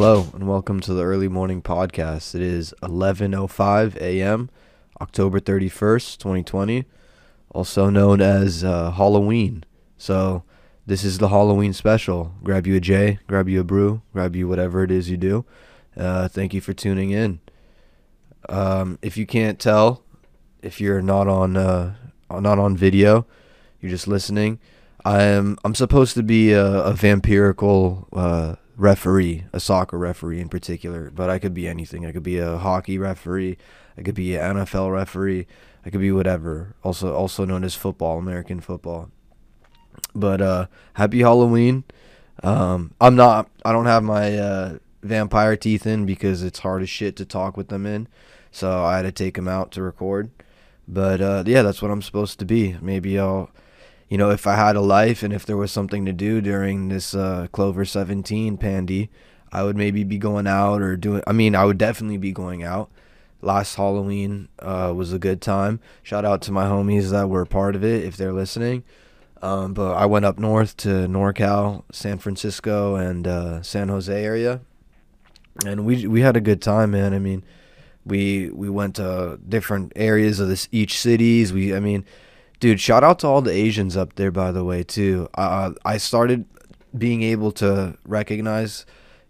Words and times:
Hello 0.00 0.28
and 0.32 0.46
welcome 0.46 0.78
to 0.78 0.94
the 0.94 1.02
early 1.02 1.26
morning 1.26 1.60
podcast. 1.60 2.32
It 2.32 2.40
is 2.40 2.72
11:05 2.84 3.96
a.m., 3.96 4.48
October 5.00 5.40
31st, 5.40 6.18
2020, 6.18 6.84
also 7.50 7.90
known 7.90 8.20
as 8.20 8.62
uh, 8.62 8.92
Halloween. 8.92 9.64
So, 9.96 10.44
this 10.86 11.02
is 11.02 11.18
the 11.18 11.30
Halloween 11.30 11.72
special. 11.72 12.32
Grab 12.44 12.64
you 12.64 12.76
a 12.76 12.80
J, 12.80 13.18
grab 13.26 13.48
you 13.48 13.58
a 13.58 13.64
brew, 13.64 14.02
grab 14.12 14.36
you 14.36 14.46
whatever 14.46 14.84
it 14.84 14.92
is 14.92 15.10
you 15.10 15.16
do. 15.16 15.44
Uh, 15.96 16.28
thank 16.28 16.54
you 16.54 16.60
for 16.60 16.72
tuning 16.72 17.10
in. 17.10 17.40
Um, 18.48 19.00
if 19.02 19.16
you 19.16 19.26
can't 19.26 19.58
tell, 19.58 20.04
if 20.62 20.80
you're 20.80 21.02
not 21.02 21.26
on 21.26 21.56
uh, 21.56 21.96
not 22.30 22.60
on 22.60 22.76
video, 22.76 23.26
you're 23.80 23.90
just 23.90 24.06
listening. 24.06 24.60
I 25.04 25.24
am 25.24 25.58
I'm 25.64 25.74
supposed 25.74 26.14
to 26.14 26.22
be 26.22 26.52
a, 26.52 26.84
a 26.84 26.92
vampirical 26.92 28.06
uh, 28.12 28.54
referee, 28.78 29.44
a 29.52 29.60
soccer 29.60 29.98
referee 29.98 30.40
in 30.40 30.48
particular, 30.48 31.10
but 31.10 31.28
I 31.28 31.38
could 31.38 31.52
be 31.52 31.68
anything. 31.68 32.06
I 32.06 32.12
could 32.12 32.22
be 32.22 32.38
a 32.38 32.56
hockey 32.58 32.96
referee. 32.96 33.58
I 33.98 34.02
could 34.02 34.14
be 34.14 34.36
an 34.36 34.56
NFL 34.56 34.92
referee. 34.92 35.46
I 35.84 35.90
could 35.90 36.00
be 36.00 36.12
whatever. 36.12 36.74
Also, 36.82 37.12
also 37.12 37.44
known 37.44 37.64
as 37.64 37.74
football, 37.74 38.18
American 38.18 38.60
football. 38.60 39.10
But 40.14 40.40
uh, 40.40 40.66
happy 40.94 41.20
Halloween. 41.20 41.84
Um, 42.42 42.94
I'm 43.00 43.16
not. 43.16 43.50
I 43.64 43.72
don't 43.72 43.86
have 43.86 44.04
my 44.04 44.38
uh, 44.38 44.78
vampire 45.02 45.56
teeth 45.56 45.86
in 45.86 46.06
because 46.06 46.44
it's 46.44 46.60
hard 46.60 46.82
as 46.82 46.88
shit 46.88 47.16
to 47.16 47.24
talk 47.24 47.56
with 47.56 47.68
them 47.68 47.84
in. 47.84 48.06
So 48.52 48.84
I 48.84 48.96
had 48.96 49.02
to 49.02 49.12
take 49.12 49.34
them 49.34 49.48
out 49.48 49.72
to 49.72 49.82
record. 49.82 50.30
But 50.86 51.20
uh, 51.20 51.42
yeah, 51.46 51.62
that's 51.62 51.82
what 51.82 51.90
I'm 51.90 52.02
supposed 52.02 52.38
to 52.38 52.44
be. 52.44 52.76
Maybe 52.80 53.18
I'll 53.18 53.50
you 54.08 54.16
know, 54.16 54.30
if 54.30 54.46
I 54.46 54.56
had 54.56 54.76
a 54.76 54.80
life 54.80 55.22
and 55.22 55.32
if 55.32 55.44
there 55.44 55.56
was 55.56 55.70
something 55.70 56.06
to 56.06 56.12
do 56.12 56.40
during 56.40 56.88
this 56.88 57.14
uh, 57.14 57.46
Clover 57.52 57.84
17 57.84 58.56
pandy, 58.56 59.10
I 59.52 59.62
would 59.62 59.76
maybe 59.76 60.04
be 60.04 60.18
going 60.18 60.46
out 60.46 60.80
or 60.80 60.96
doing. 60.96 61.22
I 61.26 61.32
mean, 61.32 61.54
I 61.54 61.64
would 61.64 61.78
definitely 61.78 62.18
be 62.18 62.32
going 62.32 62.62
out. 62.62 62.90
Last 63.40 63.76
Halloween 63.76 64.48
uh, 64.58 64.92
was 64.96 65.12
a 65.12 65.18
good 65.18 65.40
time. 65.40 65.80
Shout 66.02 66.24
out 66.24 66.42
to 66.42 66.52
my 66.52 66.64
homies 66.64 67.10
that 67.10 67.28
were 67.28 67.44
part 67.46 67.76
of 67.76 67.84
it 67.84 68.04
if 68.04 68.16
they're 68.16 68.32
listening. 68.32 68.82
Um, 69.40 69.74
but 69.74 69.92
I 69.92 70.06
went 70.06 70.24
up 70.24 70.38
north 70.38 70.76
to 70.78 70.88
NorCal, 70.88 71.84
San 71.92 72.18
Francisco, 72.18 72.96
and 72.96 73.26
uh, 73.26 73.62
San 73.62 73.88
Jose 73.88 74.12
area, 74.12 74.60
and 75.64 75.84
we 75.86 76.08
we 76.08 76.22
had 76.22 76.36
a 76.36 76.40
good 76.40 76.60
time, 76.60 76.90
man. 76.90 77.14
I 77.14 77.20
mean, 77.20 77.44
we 78.04 78.50
we 78.50 78.68
went 78.68 78.96
to 78.96 79.38
different 79.48 79.92
areas 79.94 80.40
of 80.40 80.48
this 80.48 80.68
each 80.72 80.98
cities. 80.98 81.52
We 81.52 81.72
I 81.72 81.78
mean 81.78 82.04
Dude, 82.60 82.80
shout 82.80 83.04
out 83.04 83.20
to 83.20 83.26
all 83.28 83.40
the 83.40 83.52
Asians 83.52 83.96
up 83.96 84.14
there, 84.14 84.32
by 84.32 84.50
the 84.50 84.64
way, 84.64 84.82
too. 84.82 85.28
Uh, 85.34 85.72
I 85.84 85.98
started 85.98 86.44
being 86.96 87.22
able 87.22 87.52
to 87.52 87.96
recognize 88.04 88.84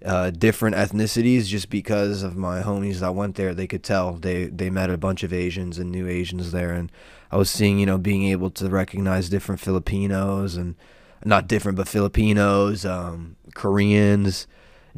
uh, 0.05 0.31
different 0.31 0.77
ethnicities 0.77 1.47
just 1.47 1.69
because 1.69 2.23
of 2.23 2.37
my 2.37 2.63
homies 2.63 3.01
that 3.01 3.15
went 3.15 3.35
there. 3.35 3.53
They 3.53 3.67
could 3.67 3.83
tell 3.83 4.15
they 4.15 4.47
they 4.47 4.71
met 4.71 4.91
a 4.91 4.97
bunch 4.97 5.23
of 5.23 5.33
Asians 5.33 5.79
and 5.79 5.91
new 5.91 6.09
Asians 6.09 6.53
there, 6.53 6.73
and 6.73 6.91
I 7.31 7.37
was 7.37 7.51
seeing 7.51 7.79
you 7.79 7.87
know 7.87 7.99
being 7.99 8.25
able 8.25 8.51
to 8.53 8.69
recognize 8.69 9.29
different 9.29 9.61
Filipinos 9.61 10.57
and 10.57 10.77
not 11.25 11.49
different 11.49 11.77
but 11.77 11.89
Filipinos, 11.89 12.87
um, 12.87 13.37
Koreans, 13.55 14.47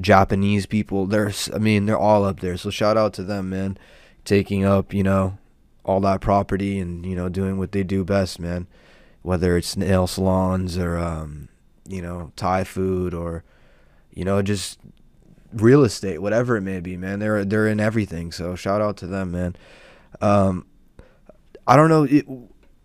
Japanese 0.01 0.67
people. 0.67 1.07
There's 1.07 1.51
I 1.53 1.59
mean 1.59 1.87
they're 1.87 1.99
all 1.99 2.25
up 2.25 2.41
there. 2.41 2.57
So 2.57 2.71
shout 2.71 2.97
out 2.97 3.13
to 3.15 3.25
them, 3.25 3.51
man, 3.51 3.79
taking 4.25 4.65
up 4.65 4.93
you 4.93 5.03
know 5.03 5.39
all 5.85 6.01
that 6.01 6.21
property 6.21 6.79
and 6.79 7.05
you 7.07 7.15
know 7.15 7.29
doing 7.29 7.59
what 7.59 7.73
they 7.73 7.83
do 7.83 8.05
best, 8.05 8.39
man. 8.39 8.67
Whether 9.23 9.57
it's 9.57 9.77
nail 9.77 10.07
salons 10.07 10.79
or 10.79 10.97
um, 10.99 11.49
you 11.87 12.03
know 12.03 12.33
Thai 12.37 12.65
food 12.65 13.15
or 13.15 13.45
you 14.13 14.25
know 14.25 14.43
just 14.43 14.79
real 15.53 15.85
estate, 15.85 16.23
whatever 16.23 16.57
it 16.57 16.63
may 16.63 16.81
be, 16.81 16.97
man. 16.97 17.19
They're 17.19 17.45
they're 17.45 17.69
in 17.69 17.81
everything. 17.81 18.33
So 18.33 18.55
shout 18.55 18.81
out 18.81 18.97
to 18.99 19.07
them, 19.07 19.33
man. 19.33 19.57
Um, 20.21 20.67
I 21.67 21.77
don't 21.77 21.89
know. 21.89 22.05
It, 22.05 22.27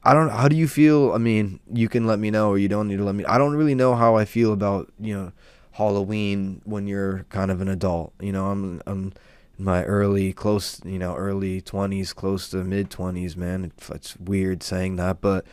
I 0.04 0.14
don't. 0.14 0.30
How 0.30 0.48
do 0.48 0.56
you 0.56 0.68
feel? 0.68 1.14
I 1.14 1.18
mean, 1.18 1.60
you 1.72 1.90
can 1.90 2.06
let 2.06 2.20
me 2.20 2.30
know, 2.32 2.50
or 2.50 2.58
you 2.58 2.68
don't 2.68 2.88
need 2.88 2.98
to 2.98 3.04
let 3.04 3.16
me. 3.16 3.26
I 3.26 3.38
don't 3.38 3.56
really 3.56 3.76
know 3.76 3.96
how 3.96 4.16
I 4.16 4.26
feel 4.26 4.54
about 4.54 4.92
you 5.00 5.16
know 5.16 5.32
Halloween 5.72 6.62
when 6.66 6.88
you're 6.88 7.26
kind 7.30 7.52
of 7.52 7.62
an 7.62 7.68
adult. 7.68 8.14
You 8.20 8.32
know, 8.32 8.48
I'm 8.48 8.82
I'm 8.86 9.14
my 9.58 9.84
early 9.84 10.34
close 10.34 10.82
you 10.84 11.00
know 11.00 11.16
early 11.16 11.62
20s 11.62 12.14
close 12.14 12.50
to 12.50 12.58
mid 12.58 12.90
20s 12.90 13.36
man 13.36 13.72
it's, 13.92 14.18
weird 14.18 14.62
saying 14.62 14.96
that 14.98 15.22
but 15.22 15.46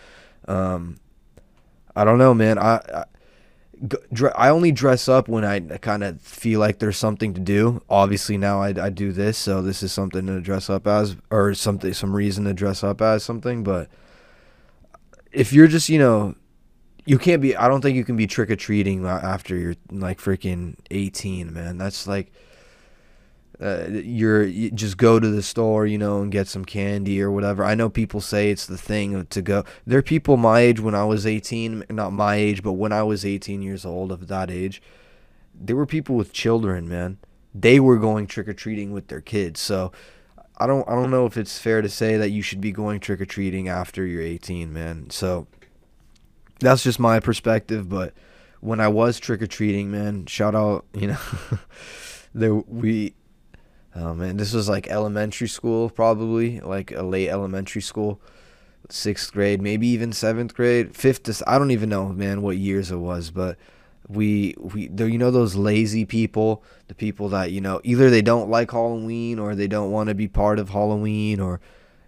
um 0.49 0.99
i 1.95 2.05
don't 2.05 2.19
know 2.19 2.35
man 2.35 2.59
i, 2.59 2.77
I 2.77 3.05
I 4.37 4.51
only 4.51 4.71
dress 4.71 5.09
up 5.09 5.27
when 5.27 5.45
I 5.45 5.59
kind 5.59 6.05
of 6.05 6.21
feel 6.21 6.61
like 6.61 6.79
there's 6.79 6.97
something 6.97 7.35
to 7.35 7.41
do. 7.41 7.83
Obviously 7.91 8.37
now 8.37 8.63
I, 8.63 8.69
I 8.69 8.91
do 8.91 9.11
this, 9.11 9.37
so 9.37 9.61
this 9.61 9.83
is 9.83 9.93
something 9.93 10.25
to 10.27 10.41
dress 10.41 10.71
up 10.71 10.87
as, 10.87 11.17
or 11.31 11.53
something, 11.55 11.93
some 11.93 12.15
reason 12.15 12.45
to 12.45 12.55
dress 12.55 12.85
up 12.85 13.03
as 13.03 13.25
something. 13.25 13.65
But 13.65 13.89
if 15.33 15.53
you're 15.53 15.67
just, 15.67 15.89
you 15.89 15.99
know, 15.99 16.37
you 17.05 17.19
can't 17.19 17.43
be. 17.43 17.57
I 17.57 17.69
don't 17.69 17.81
think 17.81 17.97
you 17.97 18.05
can 18.05 18.17
be 18.17 18.27
trick 18.27 18.51
or 18.51 18.57
treating 18.57 19.05
after 19.05 19.57
you're 19.57 19.75
like 19.91 20.21
freaking 20.21 20.77
18, 20.91 21.53
man. 21.53 21.79
That's 21.79 22.07
like, 22.07 22.33
uh, 23.61 23.87
you're 23.89 24.45
you 24.45 24.71
just 24.71 24.97
go 24.97 25.21
to 25.21 25.29
the 25.29 25.43
store, 25.43 25.87
you 25.87 25.99
know, 25.99 26.23
and 26.23 26.33
get 26.33 26.49
some 26.49 26.65
candy 26.65 27.21
or 27.23 27.31
whatever. 27.31 27.65
I 27.65 27.75
know 27.75 27.89
people 27.89 28.21
say 28.21 28.51
it's 28.51 28.67
the 28.67 28.79
thing 28.79 29.27
to 29.27 29.43
go. 29.43 29.65
There 29.87 29.99
are 29.99 30.03
people 30.03 30.37
my 30.37 30.61
age 30.61 30.81
when 30.81 30.95
I 30.95 31.05
was 31.05 31.27
18, 31.27 31.85
not 31.91 32.13
my 32.13 32.37
age, 32.37 32.63
but 32.63 32.73
when 32.73 32.93
I 32.93 33.03
was 33.03 33.25
18 33.25 33.63
years 33.63 33.85
old 33.85 34.11
of 34.11 34.29
that 34.29 34.51
age, 34.51 34.83
there 35.55 35.77
were 35.77 35.87
people 35.87 36.17
with 36.17 36.33
children, 36.33 36.89
man. 36.89 37.19
They 37.55 37.79
were 37.79 37.99
going 37.99 38.27
trick 38.27 38.49
or 38.49 38.55
treating 38.55 38.93
with 38.93 39.09
their 39.09 39.21
kids. 39.21 39.61
So 39.61 39.93
I 40.59 40.67
don't 40.67 40.89
I 40.89 40.93
don't 40.93 41.11
know 41.11 41.27
if 41.27 41.37
it's 41.37 41.59
fair 41.59 41.83
to 41.83 41.89
say 41.89 42.17
that 42.17 42.31
you 42.31 42.43
should 42.43 42.61
be 42.61 42.73
going 42.73 43.01
trick 43.01 43.21
or 43.21 43.27
treating 43.27 43.69
after 43.69 44.07
you're 44.07 44.23
18, 44.23 44.73
man. 44.73 45.11
So 45.11 45.47
that's 46.59 46.83
just 46.83 46.99
my 46.99 47.21
perspective, 47.21 47.89
but 47.89 48.15
when 48.61 48.81
I 48.81 48.89
was 48.89 49.19
trick 49.19 49.43
or 49.43 49.49
treating, 49.49 49.91
man, 49.91 50.27
shout 50.27 50.55
out, 50.55 50.87
you 50.95 51.09
know, 51.09 51.19
there 52.35 52.55
we 52.55 53.15
Oh 53.95 54.15
man, 54.15 54.39
this 54.39 54.53
was 54.53 54.69
like 54.69 54.89
elementary 54.89 55.49
school, 55.49 55.91
probably 55.91 56.61
like 56.61 56.93
a 56.93 57.03
late 57.03 57.29
elementary 57.29 57.83
school, 57.83 58.21
sixth 58.89 59.33
grade, 59.33 59.61
maybe 59.61 59.87
even 59.89 60.13
seventh 60.13 60.55
grade, 60.55 60.97
fifth. 60.97 61.25
To, 61.25 61.45
I 61.47 61.59
don't 61.59 61.71
even 61.71 61.91
know, 61.91 62.09
man, 62.09 62.41
what 62.41 62.57
years 62.57 62.91
it 62.91 62.97
was, 62.97 63.31
but 63.31 63.59
we 64.09 64.55
we 64.59 64.91
you 64.97 65.19
know 65.19 65.31
those 65.31 65.57
lazy 65.57 66.05
people, 66.07 66.63
the 66.89 66.95
people 66.95 67.29
that 67.31 67.53
you 67.53 67.61
know 67.61 67.81
either 67.85 68.09
they 68.09 68.23
don't 68.23 68.49
like 68.49 68.71
Halloween 68.71 69.39
or 69.39 69.55
they 69.55 69.69
don't 69.69 69.91
want 69.91 70.09
to 70.09 70.15
be 70.15 70.29
part 70.29 70.59
of 70.59 70.71
Halloween 70.71 71.39
or 71.39 71.61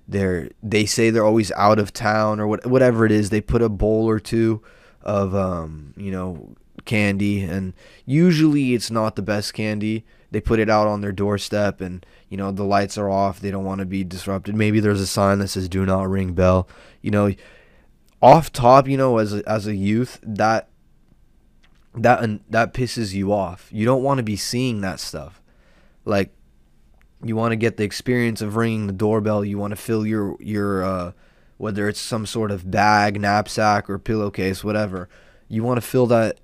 they're 0.08 0.50
they 0.62 0.86
say 0.86 1.10
they're 1.10 1.24
always 1.24 1.52
out 1.52 1.78
of 1.78 1.92
town 1.92 2.40
or 2.40 2.46
what 2.46 2.66
whatever 2.66 3.04
it 3.04 3.12
is. 3.12 3.30
They 3.30 3.40
put 3.42 3.62
a 3.62 3.68
bowl 3.68 4.08
or 4.08 4.18
two 4.20 4.62
of 5.02 5.34
um 5.34 5.92
you 5.96 6.10
know 6.10 6.54
candy 6.84 7.42
and 7.42 7.72
usually 8.04 8.74
it's 8.74 8.90
not 8.90 9.16
the 9.16 9.22
best 9.22 9.54
candy 9.54 10.04
they 10.34 10.40
put 10.40 10.58
it 10.58 10.68
out 10.68 10.88
on 10.88 11.00
their 11.00 11.12
doorstep 11.12 11.80
and 11.80 12.04
you 12.28 12.36
know 12.36 12.50
the 12.50 12.64
lights 12.64 12.98
are 12.98 13.08
off 13.08 13.38
they 13.38 13.52
don't 13.52 13.64
want 13.64 13.78
to 13.78 13.86
be 13.86 14.02
disrupted. 14.02 14.52
Maybe 14.56 14.80
there's 14.80 15.00
a 15.00 15.06
sign 15.06 15.38
that 15.38 15.46
says 15.46 15.68
do 15.68 15.86
not 15.86 16.10
ring 16.10 16.32
bell. 16.32 16.68
You 17.00 17.12
know 17.12 17.32
off 18.20 18.50
top 18.50 18.88
you 18.88 18.96
know 18.96 19.18
as 19.18 19.32
a, 19.32 19.48
as 19.48 19.68
a 19.68 19.76
youth 19.76 20.18
that 20.24 20.70
that 21.94 22.20
and 22.20 22.40
that 22.50 22.74
pisses 22.74 23.14
you 23.14 23.32
off. 23.32 23.68
You 23.70 23.84
don't 23.84 24.02
want 24.02 24.18
to 24.18 24.24
be 24.24 24.34
seeing 24.34 24.80
that 24.80 24.98
stuff. 24.98 25.40
Like 26.04 26.34
you 27.22 27.36
want 27.36 27.52
to 27.52 27.56
get 27.56 27.76
the 27.76 27.84
experience 27.84 28.42
of 28.42 28.56
ringing 28.56 28.88
the 28.88 28.92
doorbell. 28.92 29.44
You 29.44 29.58
want 29.58 29.70
to 29.70 29.76
fill 29.76 30.04
your 30.04 30.36
your 30.40 30.82
uh, 30.82 31.12
whether 31.58 31.88
it's 31.88 32.00
some 32.00 32.26
sort 32.26 32.50
of 32.50 32.68
bag 32.68 33.20
knapsack 33.20 33.88
or 33.88 34.00
pillowcase 34.00 34.64
whatever. 34.64 35.08
You 35.46 35.62
want 35.62 35.76
to 35.76 35.86
fill 35.86 36.08
that 36.08 36.40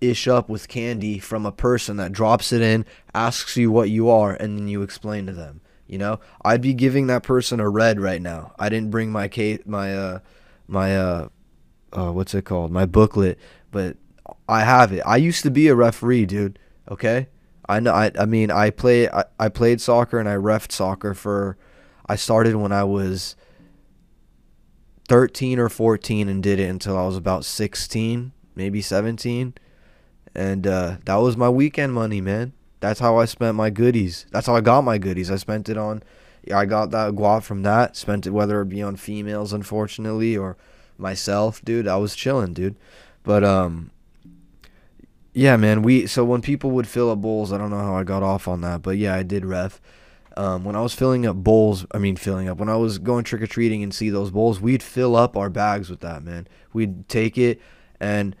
ish 0.00 0.26
up 0.26 0.48
with 0.48 0.68
candy 0.68 1.18
from 1.18 1.44
a 1.44 1.52
person 1.52 1.96
that 1.98 2.12
drops 2.12 2.52
it 2.52 2.62
in, 2.62 2.84
asks 3.14 3.56
you 3.56 3.70
what 3.70 3.90
you 3.90 4.08
are, 4.08 4.32
and 4.32 4.58
then 4.58 4.68
you 4.68 4.82
explain 4.82 5.26
to 5.26 5.32
them. 5.32 5.60
You 5.86 5.98
know, 5.98 6.20
I'd 6.44 6.60
be 6.60 6.72
giving 6.72 7.08
that 7.08 7.22
person 7.22 7.58
a 7.60 7.68
red 7.68 8.00
right 8.00 8.22
now. 8.22 8.52
I 8.58 8.68
didn't 8.68 8.90
bring 8.90 9.10
my 9.10 9.28
case, 9.28 9.60
my 9.66 9.94
uh, 9.94 10.18
my 10.68 10.96
uh, 10.96 11.28
uh, 11.92 12.12
what's 12.12 12.34
it 12.34 12.44
called? 12.44 12.70
My 12.70 12.86
booklet, 12.86 13.38
but 13.70 13.96
I 14.48 14.60
have 14.60 14.92
it. 14.92 15.02
I 15.04 15.16
used 15.16 15.42
to 15.42 15.50
be 15.50 15.68
a 15.68 15.74
referee, 15.74 16.26
dude. 16.26 16.58
Okay, 16.88 17.28
I 17.68 17.80
know. 17.80 17.92
I 17.92 18.12
I 18.18 18.24
mean, 18.24 18.50
I 18.50 18.70
play. 18.70 19.08
I, 19.08 19.24
I 19.38 19.48
played 19.48 19.80
soccer 19.80 20.18
and 20.18 20.28
I 20.28 20.34
refed 20.34 20.72
soccer 20.72 21.14
for. 21.14 21.56
I 22.06 22.16
started 22.16 22.56
when 22.56 22.72
I 22.72 22.84
was 22.84 23.36
13 25.08 25.58
or 25.58 25.68
14 25.68 26.28
and 26.28 26.42
did 26.42 26.58
it 26.58 26.68
until 26.68 26.96
I 26.96 27.06
was 27.06 27.16
about 27.16 27.44
16, 27.44 28.32
maybe 28.56 28.80
17 28.80 29.54
and 30.34 30.66
uh, 30.66 30.96
that 31.04 31.16
was 31.16 31.36
my 31.36 31.48
weekend 31.48 31.92
money, 31.92 32.20
man. 32.20 32.52
That's 32.80 33.00
how 33.00 33.18
I 33.18 33.24
spent 33.26 33.56
my 33.56 33.70
goodies. 33.70 34.26
That's 34.30 34.46
how 34.46 34.56
I 34.56 34.60
got 34.60 34.82
my 34.82 34.98
goodies. 34.98 35.30
I 35.30 35.36
spent 35.36 35.68
it 35.68 35.76
on. 35.76 36.02
I 36.52 36.64
got 36.64 36.90
that 36.92 37.14
guap 37.14 37.42
from 37.42 37.62
that. 37.62 37.96
Spent 37.96 38.26
it 38.26 38.30
whether 38.30 38.60
it 38.62 38.68
be 38.68 38.82
on 38.82 38.96
females, 38.96 39.52
unfortunately, 39.52 40.36
or 40.36 40.56
myself, 40.96 41.62
dude. 41.64 41.86
I 41.86 41.96
was 41.96 42.16
chilling, 42.16 42.54
dude. 42.54 42.76
But 43.22 43.44
um, 43.44 43.90
yeah, 45.34 45.56
man. 45.56 45.82
We 45.82 46.06
so 46.06 46.24
when 46.24 46.40
people 46.40 46.70
would 46.70 46.88
fill 46.88 47.10
up 47.10 47.20
bowls, 47.20 47.52
I 47.52 47.58
don't 47.58 47.70
know 47.70 47.78
how 47.78 47.94
I 47.94 48.04
got 48.04 48.22
off 48.22 48.48
on 48.48 48.62
that, 48.62 48.82
but 48.82 48.96
yeah, 48.96 49.14
I 49.14 49.22
did 49.22 49.44
ref. 49.44 49.80
Um, 50.36 50.64
when 50.64 50.76
I 50.76 50.80
was 50.80 50.94
filling 50.94 51.26
up 51.26 51.36
bowls, 51.36 51.84
I 51.92 51.98
mean 51.98 52.16
filling 52.16 52.48
up. 52.48 52.58
When 52.58 52.68
I 52.68 52.76
was 52.76 52.98
going 52.98 53.24
trick 53.24 53.42
or 53.42 53.46
treating 53.46 53.82
and 53.82 53.92
see 53.92 54.10
those 54.10 54.30
bowls, 54.30 54.60
we'd 54.60 54.82
fill 54.82 55.16
up 55.16 55.36
our 55.36 55.50
bags 55.50 55.90
with 55.90 56.00
that, 56.00 56.22
man. 56.22 56.46
We'd 56.72 57.08
take 57.08 57.36
it 57.36 57.60
and, 58.00 58.34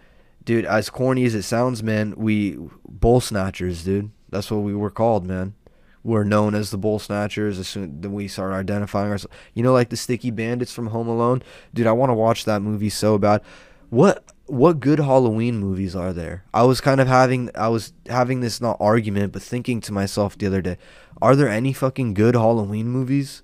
dude, 0.44 0.64
as 0.64 0.90
corny 0.90 1.24
as 1.24 1.34
it 1.34 1.42
sounds, 1.42 1.82
man, 1.82 2.14
we 2.16 2.58
bull 2.88 3.20
snatchers, 3.20 3.84
dude. 3.84 4.10
That's 4.28 4.50
what 4.50 4.58
we 4.58 4.74
were 4.74 4.90
called, 4.90 5.26
man. 5.26 5.54
We're 6.02 6.24
known 6.24 6.54
as 6.54 6.70
the 6.70 6.78
bull 6.78 6.98
snatchers 6.98 7.58
as 7.58 7.68
soon 7.68 8.00
as 8.02 8.08
we 8.08 8.26
started 8.26 8.54
identifying 8.54 9.10
ourselves. 9.10 9.36
You 9.52 9.62
know, 9.62 9.72
like 9.72 9.90
the 9.90 9.96
sticky 9.96 10.30
bandits 10.30 10.72
from 10.72 10.88
Home 10.88 11.08
Alone, 11.08 11.42
dude. 11.74 11.86
I 11.86 11.92
want 11.92 12.10
to 12.10 12.14
watch 12.14 12.44
that 12.46 12.62
movie 12.62 12.88
so 12.88 13.18
bad. 13.18 13.42
What 13.90 14.24
what 14.46 14.80
good 14.80 14.98
Halloween 14.98 15.58
movies 15.58 15.94
are 15.94 16.12
there? 16.12 16.44
I 16.54 16.62
was 16.62 16.80
kind 16.80 17.00
of 17.00 17.06
having 17.06 17.50
I 17.54 17.68
was 17.68 17.92
having 18.08 18.40
this 18.40 18.60
not 18.60 18.78
argument, 18.80 19.32
but 19.32 19.42
thinking 19.42 19.80
to 19.82 19.92
myself 19.92 20.38
the 20.38 20.46
other 20.46 20.62
day, 20.62 20.78
are 21.20 21.36
there 21.36 21.48
any 21.48 21.72
fucking 21.72 22.14
good 22.14 22.34
Halloween 22.34 22.88
movies? 22.88 23.42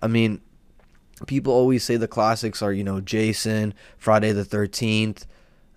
I 0.00 0.06
mean, 0.06 0.40
people 1.26 1.52
always 1.52 1.82
say 1.82 1.96
the 1.96 2.06
classics 2.06 2.62
are, 2.62 2.72
you 2.72 2.84
know, 2.84 3.00
Jason, 3.00 3.74
Friday 3.96 4.32
the 4.32 4.44
13th. 4.44 5.26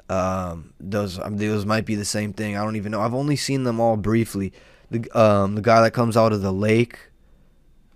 Um, 0.09 0.73
those 0.79 1.19
um, 1.19 1.37
those 1.37 1.65
might 1.65 1.85
be 1.85 1.95
the 1.95 2.05
same 2.05 2.33
thing. 2.33 2.57
I 2.57 2.63
don't 2.63 2.75
even 2.75 2.91
know. 2.91 3.01
I've 3.01 3.13
only 3.13 3.35
seen 3.35 3.63
them 3.63 3.79
all 3.79 3.95
briefly. 3.95 4.53
The 4.91 5.09
um 5.17 5.55
the 5.55 5.61
guy 5.61 5.81
that 5.81 5.91
comes 5.91 6.17
out 6.17 6.33
of 6.33 6.41
the 6.41 6.51
lake. 6.51 6.97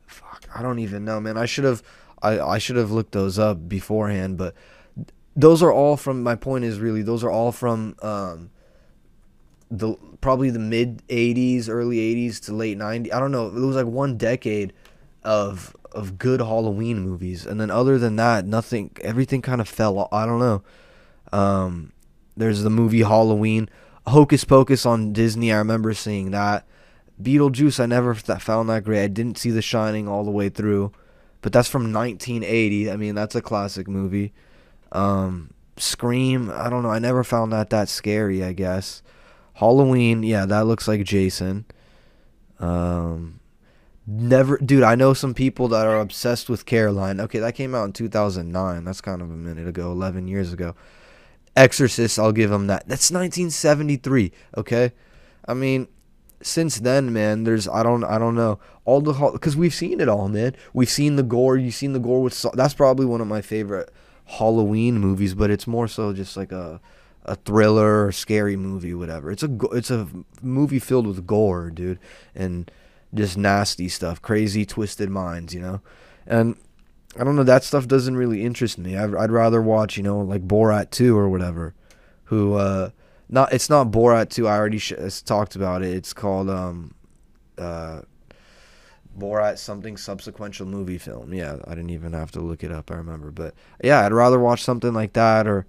Fuck, 0.05 0.47
I 0.53 0.61
don't 0.61 0.79
even 0.79 1.03
know, 1.05 1.19
man. 1.19 1.37
I 1.37 1.45
should 1.45 1.63
have 1.63 1.81
I 2.21 2.39
I 2.39 2.57
should 2.59 2.75
have 2.75 2.91
looked 2.91 3.13
those 3.13 3.39
up 3.39 3.67
beforehand, 3.67 4.37
but 4.37 4.55
those 5.35 5.63
are 5.63 5.71
all 5.71 5.97
from 5.97 6.23
my 6.23 6.35
point 6.35 6.63
is 6.63 6.79
really 6.79 7.01
those 7.01 7.23
are 7.23 7.31
all 7.31 7.51
from 7.51 7.95
um 8.01 8.49
the 9.71 9.95
probably 10.21 10.49
the 10.49 10.59
mid 10.59 11.05
80s 11.07 11.67
early 11.67 11.97
80s 11.97 12.39
to 12.45 12.53
late 12.53 12.77
90s 12.77 13.13
i 13.13 13.19
don't 13.19 13.31
know 13.31 13.47
it 13.47 13.53
was 13.53 13.75
like 13.75 13.87
one 13.87 14.17
decade 14.17 14.73
of 15.23 15.75
of 15.91 16.17
good 16.17 16.39
halloween 16.39 16.99
movies 16.99 17.45
and 17.45 17.59
then 17.59 17.71
other 17.71 17.97
than 17.97 18.15
that 18.17 18.45
nothing 18.45 18.91
everything 19.01 19.41
kind 19.41 19.61
of 19.61 19.67
fell 19.67 19.97
off. 19.97 20.13
i 20.13 20.25
don't 20.25 20.39
know 20.39 20.61
um 21.31 21.91
there's 22.35 22.63
the 22.63 22.69
movie 22.69 23.03
halloween 23.03 23.69
hocus 24.07 24.43
pocus 24.43 24.85
on 24.85 25.13
disney 25.13 25.51
i 25.51 25.57
remember 25.57 25.93
seeing 25.93 26.31
that 26.31 26.65
beetlejuice 27.21 27.79
i 27.79 27.85
never 27.85 28.13
found 28.13 28.69
that 28.69 28.83
great 28.83 29.03
i 29.03 29.07
didn't 29.07 29.37
see 29.37 29.51
the 29.51 29.61
shining 29.61 30.07
all 30.07 30.23
the 30.23 30.31
way 30.31 30.49
through 30.49 30.91
but 31.41 31.53
that's 31.53 31.69
from 31.69 31.93
1980 31.93 32.91
i 32.91 32.95
mean 32.95 33.15
that's 33.15 33.35
a 33.35 33.41
classic 33.41 33.87
movie 33.87 34.33
um, 34.93 35.53
Scream, 35.77 36.51
I 36.53 36.69
don't 36.69 36.83
know. 36.83 36.91
I 36.91 36.99
never 36.99 37.23
found 37.23 37.51
that 37.51 37.71
that 37.71 37.89
scary. 37.89 38.43
I 38.43 38.53
guess 38.53 39.01
Halloween, 39.55 40.21
yeah, 40.21 40.45
that 40.45 40.67
looks 40.67 40.87
like 40.87 41.03
Jason. 41.03 41.65
Um, 42.59 43.39
never, 44.05 44.57
dude. 44.57 44.83
I 44.83 44.93
know 44.93 45.15
some 45.15 45.33
people 45.33 45.67
that 45.69 45.87
are 45.87 45.99
obsessed 45.99 46.47
with 46.47 46.67
Coraline. 46.67 47.19
Okay, 47.19 47.39
that 47.39 47.55
came 47.55 47.73
out 47.73 47.85
in 47.85 47.93
2009. 47.93 48.83
That's 48.83 49.01
kind 49.01 49.21
of 49.21 49.31
a 49.31 49.33
minute 49.33 49.67
ago, 49.67 49.91
11 49.91 50.27
years 50.27 50.53
ago. 50.53 50.75
Exorcist, 51.55 52.17
I'll 52.17 52.31
give 52.31 52.49
them 52.49 52.67
that. 52.67 52.87
That's 52.87 53.11
1973. 53.11 54.31
Okay, 54.57 54.91
I 55.47 55.53
mean, 55.53 55.87
since 56.41 56.79
then, 56.79 57.13
man, 57.13 57.43
there's 57.43 57.67
I 57.67 57.83
don't 57.83 58.03
I 58.03 58.17
don't 58.17 58.35
know 58.35 58.59
all 58.85 59.01
the 59.01 59.13
because 59.31 59.55
we've 59.55 59.73
seen 59.73 60.01
it 60.01 60.09
all, 60.09 60.29
man. 60.29 60.55
We've 60.73 60.89
seen 60.89 61.15
the 61.15 61.23
gore. 61.23 61.57
You've 61.57 61.75
seen 61.75 61.93
the 61.93 61.99
gore 61.99 62.21
with. 62.21 62.45
That's 62.53 62.73
probably 62.73 63.05
one 63.05 63.21
of 63.21 63.27
my 63.27 63.41
favorite 63.41 63.91
Halloween 64.25 64.99
movies, 64.99 65.33
but 65.33 65.51
it's 65.51 65.67
more 65.67 65.87
so 65.87 66.13
just 66.13 66.35
like 66.37 66.51
a 66.51 66.81
a 67.25 67.35
thriller 67.35 68.05
or 68.05 68.11
scary 68.11 68.55
movie, 68.55 68.93
whatever. 68.93 69.31
It's 69.31 69.43
a 69.43 69.57
it's 69.71 69.91
a 69.91 70.07
movie 70.41 70.79
filled 70.79 71.07
with 71.07 71.25
gore, 71.25 71.69
dude, 71.69 71.99
and 72.35 72.69
just 73.13 73.37
nasty 73.37 73.87
stuff, 73.89 74.21
crazy 74.21 74.65
twisted 74.65 75.09
minds, 75.09 75.53
you 75.53 75.61
know. 75.61 75.81
And 76.25 76.57
I 77.19 77.23
don't 77.23 77.35
know 77.35 77.43
that 77.43 77.63
stuff 77.63 77.87
doesn't 77.87 78.17
really 78.17 78.43
interest 78.43 78.77
me. 78.77 78.97
I'd, 78.97 79.13
I'd 79.15 79.31
rather 79.31 79.61
watch, 79.61 79.97
you 79.97 80.03
know, 80.03 80.19
like 80.19 80.47
Borat 80.47 80.89
2 80.91 81.17
or 81.17 81.29
whatever. 81.29 81.73
Who 82.25 82.55
uh 82.55 82.89
not 83.29 83.53
it's 83.53 83.69
not 83.69 83.91
Borat 83.91 84.29
2. 84.29 84.47
I 84.47 84.57
already 84.57 84.79
sh- 84.79 84.93
talked 85.25 85.55
about 85.55 85.83
it. 85.83 85.95
It's 85.95 86.13
called 86.13 86.49
um 86.49 86.95
uh 87.57 88.01
Borat 89.17 89.59
something 89.59 89.95
subsequential 89.95 90.65
movie 90.65 90.97
film. 90.97 91.33
Yeah, 91.33 91.57
I 91.67 91.75
didn't 91.75 91.91
even 91.91 92.13
have 92.13 92.31
to 92.31 92.39
look 92.39 92.63
it 92.63 92.71
up. 92.71 92.89
I 92.89 92.95
remember, 92.95 93.29
but 93.31 93.53
yeah, 93.83 93.99
I'd 94.05 94.13
rather 94.13 94.39
watch 94.39 94.63
something 94.63 94.93
like 94.93 95.13
that 95.13 95.47
or, 95.47 95.67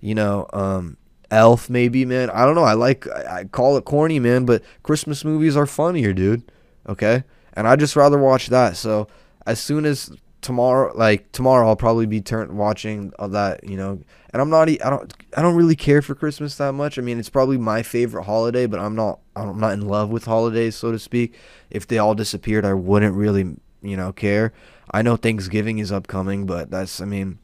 you 0.00 0.14
know, 0.14 0.46
um, 0.52 0.96
Elf 1.30 1.68
maybe, 1.68 2.04
man. 2.04 2.30
I 2.30 2.46
don't 2.46 2.54
know. 2.54 2.64
I 2.64 2.72
like 2.74 3.06
I, 3.08 3.40
I 3.40 3.44
call 3.44 3.76
it 3.76 3.84
corny, 3.84 4.18
man, 4.18 4.46
but 4.46 4.62
Christmas 4.82 5.24
movies 5.24 5.56
are 5.56 5.66
funnier, 5.66 6.12
dude. 6.12 6.50
Okay, 6.88 7.24
and 7.52 7.66
I 7.66 7.76
just 7.76 7.96
rather 7.96 8.18
watch 8.18 8.46
that. 8.46 8.76
So 8.76 9.08
as 9.44 9.60
soon 9.60 9.84
as 9.84 10.12
tomorrow, 10.46 10.92
like 10.96 11.32
tomorrow, 11.32 11.66
I'll 11.66 11.74
probably 11.74 12.06
be 12.06 12.20
turn 12.20 12.56
watching 12.56 13.12
all 13.18 13.28
that, 13.30 13.68
you 13.68 13.76
know. 13.76 14.00
And 14.30 14.40
I'm 14.40 14.48
not, 14.48 14.68
I 14.68 14.76
don't, 14.76 15.12
I 15.36 15.42
don't 15.42 15.56
really 15.56 15.74
care 15.74 16.00
for 16.00 16.14
Christmas 16.14 16.56
that 16.58 16.72
much. 16.72 16.98
I 16.98 17.02
mean, 17.02 17.18
it's 17.18 17.28
probably 17.28 17.58
my 17.58 17.82
favorite 17.82 18.22
holiday, 18.22 18.66
but 18.66 18.78
I'm 18.78 18.94
not, 18.94 19.18
I'm 19.34 19.58
not 19.58 19.72
in 19.72 19.88
love 19.88 20.08
with 20.10 20.24
holidays, 20.24 20.76
so 20.76 20.92
to 20.92 21.00
speak. 21.00 21.34
If 21.68 21.88
they 21.88 21.98
all 21.98 22.14
disappeared, 22.14 22.64
I 22.64 22.74
wouldn't 22.74 23.16
really, 23.16 23.56
you 23.82 23.96
know, 23.96 24.12
care. 24.12 24.52
I 24.92 25.02
know 25.02 25.16
Thanksgiving 25.16 25.78
is 25.78 25.90
upcoming, 25.90 26.46
but 26.46 26.70
that's, 26.70 27.00
I 27.00 27.06
mean, 27.06 27.40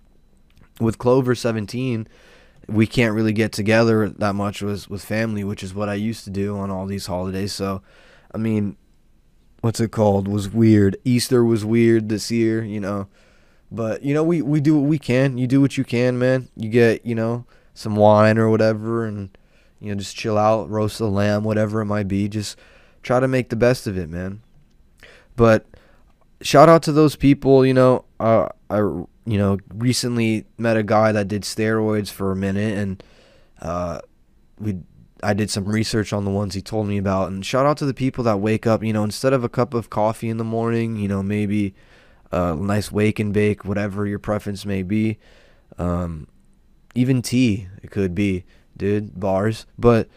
with 0.81 0.99
Clover 0.99 1.35
17, 1.35 2.07
we 2.69 2.87
can't 2.87 3.15
really 3.15 3.33
get 3.33 3.51
together 3.51 4.09
that 4.09 4.35
much 4.37 4.63
with 4.63 4.89
with 4.89 5.05
family, 5.05 5.43
which 5.43 5.65
is 5.65 5.75
what 5.75 5.89
I 5.89 5.95
used 5.95 6.23
to 6.25 6.31
do 6.31 6.57
on 6.57 6.71
all 6.71 6.87
these 6.87 7.07
holidays. 7.07 7.53
So, 7.53 7.83
I 8.33 8.39
mean, 8.39 8.77
what's 9.63 9.81
it 9.81 9.91
called 9.91 10.29
was 10.29 10.51
weird. 10.51 10.99
Easter 11.05 11.43
was 11.43 11.65
weird 11.65 12.11
this 12.11 12.31
year, 12.31 12.63
you 12.63 12.81
know. 12.81 13.07
But 13.71 14.03
you 14.03 14.13
know, 14.13 14.23
we 14.23 14.43
we 14.43 14.61
do 14.61 14.79
what 14.79 14.87
we 14.87 14.99
can. 14.99 15.39
You 15.39 15.47
do 15.47 15.63
what 15.63 15.79
you 15.79 15.85
can, 15.85 16.19
man. 16.19 16.49
You 16.55 16.69
get 16.69 17.07
you 17.07 17.15
know 17.15 17.47
some 17.73 17.97
wine 17.97 18.37
or 18.37 18.51
whatever, 18.51 19.07
and 19.07 19.31
you 19.81 19.91
know 19.91 19.99
just 19.99 20.15
chill 20.15 20.37
out, 20.37 20.69
roast 20.69 21.01
a 21.01 21.07
lamb, 21.07 21.45
whatever 21.45 21.81
it 21.81 21.87
might 21.87 22.09
be. 22.09 22.29
Just 22.29 22.59
try 23.03 23.19
to 23.19 23.27
make 23.27 23.49
the 23.49 23.57
best 23.57 23.87
of 23.87 23.97
it, 23.97 24.11
man. 24.11 24.43
But 25.37 25.65
shout 26.43 26.69
out 26.69 26.83
to 26.83 26.93
those 26.93 27.17
people. 27.17 27.65
You 27.65 27.73
know, 27.73 28.05
uh, 28.21 28.49
I 28.69 28.79
you 28.79 29.07
know 29.39 29.59
recently 29.73 30.45
met 30.59 30.77
a 30.77 30.83
guy 30.83 31.13
that 31.13 31.29
did 31.29 31.43
steroids 31.43 32.11
for 32.11 32.31
a 32.31 32.37
minute, 32.37 32.77
and 32.77 33.03
uh, 33.63 34.01
we 34.59 34.81
I 35.23 35.35
did 35.35 35.51
some 35.51 35.65
research 35.65 36.13
on 36.13 36.25
the 36.25 36.31
ones 36.31 36.55
he 36.55 36.63
told 36.63 36.89
me 36.89 36.99
about. 36.99 37.31
And 37.31 37.45
shout 37.45 37.67
out 37.67 37.77
to 37.79 37.87
the 37.87 37.95
people 37.95 38.25
that 38.25 38.41
wake 38.41 38.67
up, 38.67 38.83
you 38.83 38.93
know, 38.93 39.05
instead 39.05 39.33
of 39.33 39.45
a 39.45 39.49
cup 39.49 39.75
of 39.75 39.91
coffee 39.91 40.29
in 40.29 40.37
the 40.37 40.45
morning, 40.45 40.97
you 40.97 41.09
know, 41.09 41.23
maybe 41.23 41.75
a 42.33 42.55
nice 42.55 42.91
wake 42.91 43.19
and 43.19 43.33
bake, 43.33 43.65
whatever 43.65 44.07
your 44.07 44.19
preference 44.19 44.65
may 44.65 44.83
be. 44.83 45.19
Um, 45.79 46.27
even 46.95 47.23
tea, 47.23 47.69
it 47.83 47.91
could 47.91 48.15
be, 48.15 48.45
dude, 48.77 49.19
bars. 49.19 49.67
But 49.79 50.09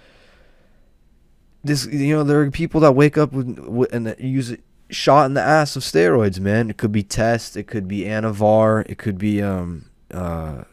this, 1.64 1.86
you 1.86 2.16
know, 2.16 2.24
there 2.24 2.42
are 2.42 2.52
people 2.52 2.82
that 2.82 2.94
wake 2.94 3.18
up 3.18 3.32
with, 3.32 3.60
with 3.60 3.94
and 3.94 4.16
use 4.20 4.52
a 4.52 4.58
shot 4.90 5.26
in 5.26 5.34
the 5.34 5.42
ass 5.42 5.76
of 5.76 5.84
steroids, 5.84 6.40
man. 6.40 6.70
It 6.70 6.78
could 6.78 6.92
be 6.92 7.04
test, 7.04 7.58
it 7.58 7.68
could 7.68 7.88
be 7.88 8.02
Anavar, 8.02 8.90
it 8.90 8.98
could 8.98 9.18
be 9.18 9.42
um 9.42 9.86
uh 10.12 10.64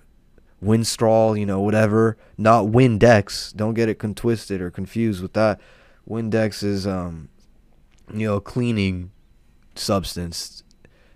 Winstrol, 0.63 1.39
you 1.39 1.47
know, 1.47 1.61
whatever. 1.61 2.17
Not 2.39 2.67
Windex. 2.67 3.55
Don't 3.55 3.75
get 3.75 3.89
it 3.89 3.99
twisted 4.17 4.61
or 4.61 4.71
confused 4.71 5.21
with 5.21 5.33
that. 5.33 5.61
Windex 6.09 6.63
is, 6.63 6.87
um, 6.87 7.29
you 8.13 8.27
know, 8.27 8.41
cleaning 8.41 9.11
substance. 9.75 10.63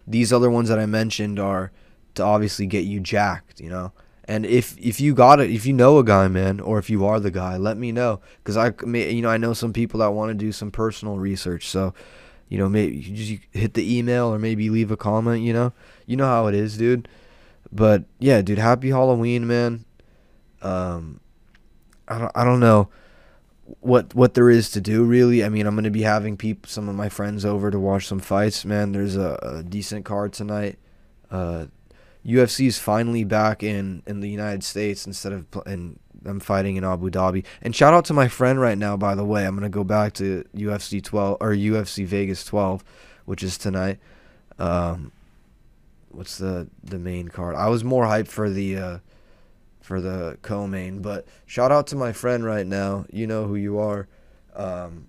These 0.07 0.33
other 0.33 0.51
ones 0.51 0.69
that 0.69 0.79
I 0.79 0.87
mentioned 0.87 1.39
are 1.39 1.73
to 2.15 2.23
obviously 2.23 2.67
get 2.67 2.85
you 2.85 3.01
jacked, 3.01 3.61
you 3.61 3.69
know. 3.69 3.93
And 4.29 4.45
if 4.45 4.77
if 4.79 5.01
you 5.01 5.15
got 5.15 5.39
it, 5.41 5.51
if 5.51 5.67
you 5.67 5.73
know 5.73 5.99
a 5.99 6.05
guy, 6.05 6.27
man, 6.27 6.59
or 6.59 6.79
if 6.79 6.91
you 6.91 7.05
are 7.05 7.21
the 7.21 7.31
guy, 7.31 7.57
let 7.57 7.77
me 7.77 7.93
know, 7.93 8.21
cause 8.43 8.57
I, 8.57 8.73
you 8.85 9.23
know, 9.23 9.29
I 9.29 9.37
know 9.37 9.53
some 9.53 9.73
people 9.73 10.01
that 10.01 10.09
want 10.09 10.31
to 10.31 10.35
do 10.35 10.51
some 10.51 10.73
personal 10.73 11.19
research. 11.19 11.69
So, 11.69 11.95
you 12.49 12.59
know, 12.59 12.69
maybe 12.69 12.97
you 12.97 13.17
just 13.17 13.43
hit 13.53 13.75
the 13.75 13.99
email 13.99 14.27
or 14.27 14.39
maybe 14.39 14.69
leave 14.69 14.91
a 14.91 14.97
comment. 14.97 15.43
You 15.43 15.53
know, 15.53 15.73
you 16.07 16.17
know 16.17 16.27
how 16.27 16.49
it 16.49 16.57
is, 16.57 16.77
dude. 16.77 17.09
But 17.73 18.05
yeah, 18.19 18.43
dude, 18.43 18.59
happy 18.59 18.91
Halloween, 18.91 19.47
man. 19.47 19.85
Um, 20.63 21.21
I 22.09 22.19
don't, 22.19 22.33
I 22.35 22.45
don't 22.45 22.61
know 22.61 22.89
what 23.81 24.15
what 24.15 24.35
there 24.35 24.51
is 24.51 24.71
to 24.71 24.81
do 24.81 25.05
really. 25.05 25.45
I 25.45 25.49
mean, 25.49 25.67
I'm 25.67 25.75
gonna 25.75 25.91
be 25.91 26.03
having 26.03 26.37
people, 26.37 26.69
some 26.69 26.89
of 26.89 26.95
my 26.95 27.09
friends 27.09 27.45
over 27.45 27.71
to 27.71 27.79
watch 27.79 28.07
some 28.07 28.21
fights. 28.21 28.65
Man, 28.65 28.93
there's 28.93 29.17
a, 29.17 29.39
a 29.43 29.63
decent 29.63 30.05
card 30.05 30.33
tonight. 30.33 30.79
Uh, 31.31 31.67
UFC 32.25 32.67
is 32.67 32.79
finally 32.79 33.25
back 33.25 33.63
in 33.63 34.03
in 34.07 34.21
the 34.21 34.29
United 34.29 34.65
States 34.65 35.07
instead 35.07 35.33
of 35.33 35.47
and 35.67 35.99
I'm 36.25 36.41
fighting 36.41 36.77
in 36.77 36.85
Abu 36.85 37.11
Dhabi. 37.11 37.45
And 37.63 37.75
shout 37.75 37.95
out 37.95 38.05
to 38.07 38.15
my 38.15 38.29
friend 38.29 38.61
right 38.61 38.79
now, 38.79 38.97
by 38.97 39.15
the 39.15 39.25
way. 39.25 39.45
I'm 39.45 39.55
gonna 39.55 39.69
go 39.69 39.85
back 39.85 40.13
to 40.15 40.45
UFC 40.55 41.03
12 41.03 41.39
or 41.41 41.51
UFC 41.51 42.05
Vegas 42.05 42.45
12, 42.45 42.85
which 43.25 43.43
is 43.43 43.59
tonight. 43.59 43.99
Um, 44.59 45.13
what's 46.17 46.39
the 46.39 46.69
the 46.83 46.99
main 46.99 47.29
card? 47.29 47.55
I 47.55 47.69
was 47.69 47.85
more 47.85 48.05
hyped 48.05 48.29
for 48.29 48.49
the 48.49 48.77
uh, 48.77 48.99
for 49.87 50.01
the 50.01 50.37
co-main. 50.43 51.01
But 51.01 51.27
shout 51.47 51.71
out 51.71 51.87
to 51.89 51.97
my 51.97 52.13
friend 52.13 52.45
right 52.45 52.67
now. 52.67 53.07
You 53.11 53.27
know 53.27 53.47
who 53.47 53.55
you 53.55 53.79
are. 53.79 54.09
Um, 54.55 55.07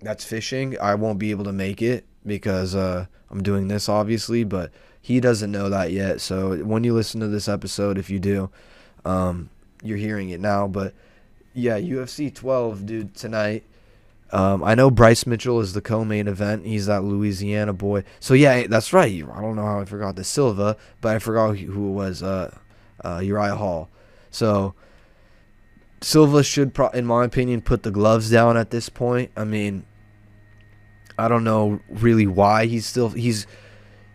that's 0.00 0.24
fishing. 0.24 0.78
I 0.78 0.94
won't 0.96 1.18
be 1.18 1.30
able 1.30 1.44
to 1.44 1.52
make 1.52 1.80
it 1.80 2.06
because 2.26 2.74
uh, 2.74 3.06
I'm 3.30 3.42
doing 3.42 3.68
this 3.68 3.88
obviously, 3.88 4.44
but 4.44 4.70
he 5.00 5.20
doesn't 5.20 5.50
know 5.50 5.70
that 5.70 5.92
yet. 5.92 6.20
So 6.20 6.56
when 6.64 6.84
you 6.84 6.92
listen 6.92 7.20
to 7.20 7.28
this 7.28 7.48
episode, 7.48 7.96
if 7.96 8.10
you 8.10 8.18
do, 8.18 8.50
um, 9.04 9.48
you're 9.82 9.96
hearing 9.96 10.28
it 10.28 10.40
now. 10.40 10.68
But 10.68 10.94
yeah, 11.54 11.78
UFC 11.78 12.32
12, 12.34 12.86
dude, 12.86 13.14
tonight. 13.14 13.64
Um, 14.30 14.62
I 14.62 14.74
know 14.74 14.90
Bryce 14.90 15.26
Mitchell 15.26 15.60
is 15.60 15.72
the 15.72 15.80
co-main 15.80 16.28
event. 16.28 16.66
He's 16.66 16.86
that 16.86 17.02
Louisiana 17.02 17.72
boy. 17.72 18.04
So 18.20 18.34
yeah, 18.34 18.66
that's 18.66 18.92
right. 18.92 19.10
I 19.10 19.40
don't 19.40 19.56
know 19.56 19.64
how 19.64 19.80
I 19.80 19.84
forgot 19.84 20.16
the 20.16 20.24
Silva, 20.24 20.76
but 21.00 21.16
I 21.16 21.18
forgot 21.18 21.56
who 21.56 21.88
it 21.88 21.92
was. 21.92 22.22
Uh, 22.22 22.54
uh, 23.04 23.20
Uriah 23.22 23.54
Hall. 23.54 23.88
So 24.30 24.74
Silva 26.00 26.42
should, 26.42 26.74
pro- 26.74 26.88
in 26.88 27.06
my 27.06 27.24
opinion, 27.24 27.62
put 27.62 27.82
the 27.82 27.90
gloves 27.90 28.30
down 28.30 28.56
at 28.56 28.70
this 28.70 28.88
point. 28.88 29.30
I 29.36 29.44
mean, 29.44 29.84
I 31.18 31.28
don't 31.28 31.44
know 31.44 31.80
really 31.88 32.26
why 32.26 32.66
he's 32.66 32.86
still 32.86 33.10
he's 33.10 33.46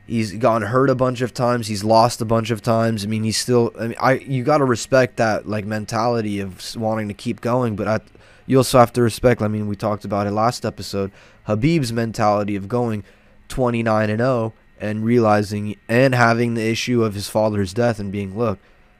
he's 0.07 0.33
gotten 0.33 0.67
hurt 0.67 0.89
a 0.89 0.95
bunch 0.95 1.21
of 1.21 1.33
times. 1.33 1.67
He's 1.67 1.83
lost 1.83 2.21
a 2.21 2.25
bunch 2.25 2.51
of 2.51 2.61
times. 2.61 3.03
I 3.03 3.07
mean, 3.07 3.23
he's 3.23 3.37
still. 3.37 3.71
I 3.79 3.87
mean, 3.87 3.97
I 3.99 4.13
you 4.13 4.43
got 4.43 4.57
to 4.59 4.65
respect 4.65 5.17
that 5.17 5.47
like 5.47 5.65
mentality 5.65 6.39
of 6.39 6.75
wanting 6.75 7.07
to 7.07 7.13
keep 7.13 7.41
going, 7.41 7.75
but 7.75 7.87
I, 7.87 7.99
you 8.45 8.57
also 8.57 8.79
have 8.79 8.93
to 8.93 9.01
respect. 9.01 9.41
I 9.41 9.47
mean, 9.47 9.67
we 9.67 9.75
talked 9.75 10.05
about 10.05 10.27
it 10.27 10.31
last 10.31 10.65
episode. 10.65 11.11
Khabib's 11.47 11.91
mentality 11.91 12.55
of 12.55 12.67
going 12.67 13.03
29 13.49 14.09
and 14.09 14.19
0 14.19 14.53
and 14.79 15.03
realizing 15.03 15.75
and 15.87 16.15
having 16.15 16.53
the 16.53 16.63
issue 16.63 17.03
of 17.03 17.13
his 17.13 17.29
father's 17.29 17.73
death 17.73 17.99
and 17.99 18.11
being 18.11 18.37
look 18.37 18.59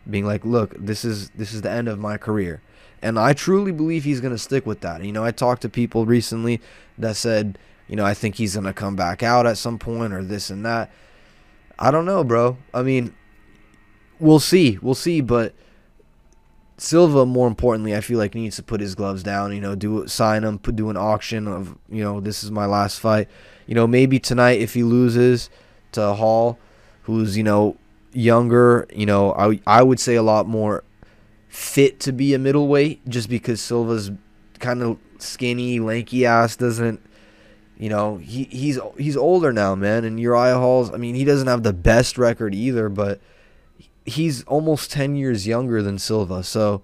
being 0.10 0.26
like, 0.26 0.46
look, 0.46 0.76
this 0.78 1.06
is 1.06 1.30
this 1.32 1.54
is 1.54 1.62
the 1.62 1.72
end 1.72 1.88
of 1.88 2.00
my 2.00 2.18
career. 2.18 2.62
And 3.02 3.20
I 3.20 3.34
truly 3.34 3.72
believe 3.72 4.04
he's 4.04 4.22
to 4.22 4.38
stick 4.38 4.66
with 4.66 4.82
that. 4.82 5.04
You 5.04 5.12
know, 5.12 5.24
I 5.24 5.32
talked 5.32 5.62
to 5.64 5.70
people 5.70 6.06
recently 6.06 6.62
that 6.98 7.18
said, 7.18 7.58
you 7.94 7.98
know, 7.98 8.06
I 8.08 8.16
think 8.16 8.34
he's 8.34 8.56
going 8.56 8.66
to 8.66 8.74
come 8.74 8.96
back 8.96 9.22
out 9.22 9.46
at 9.46 9.56
some 9.56 9.78
point 9.78 10.14
or 10.14 10.24
this 10.24 10.50
and 10.50 10.66
that. 10.66 10.90
I 11.78 11.92
don't 11.92 12.08
know, 12.08 12.24
bro. 12.24 12.58
I 12.74 12.82
mean, 12.82 13.14
we'll 14.20 14.40
see. 14.40 14.80
We'll 14.82 14.96
see, 14.96 15.22
but 15.22 15.54
Silva, 16.80 17.24
more 17.24 17.48
importantly, 17.48 17.96
I 17.96 18.02
feel 18.02 18.18
like 18.18 18.34
needs 18.34 18.56
to 18.56 18.64
put 18.64 18.82
his 18.82 18.96
gloves 18.96 19.22
down. 19.22 19.54
You 19.54 19.62
know, 19.62 19.76
do 19.76 20.08
sign 20.08 20.44
him, 20.44 20.58
do 20.58 20.90
an 20.90 20.98
auction 20.98 21.48
of 21.48 21.78
you 21.88 22.04
know 22.04 22.20
this 22.20 22.44
is 22.44 22.50
my 22.50 22.66
last 22.66 23.00
fight. 23.00 23.28
You 23.68 23.76
know, 23.76 23.86
maybe 23.86 24.18
tonight 24.18 24.60
if 24.60 24.74
he 24.74 24.82
loses 24.82 25.52
to 25.92 26.16
Hall, 26.16 26.58
who's 27.04 27.38
you 27.38 27.44
know 27.44 27.78
younger, 28.12 28.88
you 28.92 29.06
know, 29.06 29.34
I 29.34 29.60
I 29.68 29.84
would 29.84 30.00
say 30.00 30.16
a 30.16 30.24
lot 30.24 30.48
more 30.48 30.84
fit 31.48 32.00
to 32.00 32.12
be 32.12 32.34
a 32.34 32.40
middleweight 32.40 33.08
just 33.08 33.30
because 33.30 33.62
Silva's 33.62 34.10
kind 34.58 34.82
of 34.82 34.98
skinny, 35.20 35.80
lanky 35.80 36.26
ass 36.26 36.56
doesn't 36.56 37.00
you 37.78 37.90
know, 37.90 38.18
he 38.18 38.46
he's 38.46 38.80
he's 38.98 39.18
older 39.18 39.52
now, 39.52 39.76
man, 39.76 40.04
and 40.04 40.20
Uriah 40.20 40.58
Hall's 40.58 40.92
I 40.92 40.98
mean, 40.98 41.16
he 41.16 41.26
doesn't 41.26 41.48
have 41.48 41.64
the 41.64 41.74
best 41.74 42.18
record 42.18 42.54
either, 42.54 42.90
but 42.90 43.20
he's 44.06 44.44
almost 44.44 44.92
10 44.92 45.16
years 45.16 45.48
younger 45.48 45.82
than 45.82 45.98
Silva. 45.98 46.44
So 46.44 46.82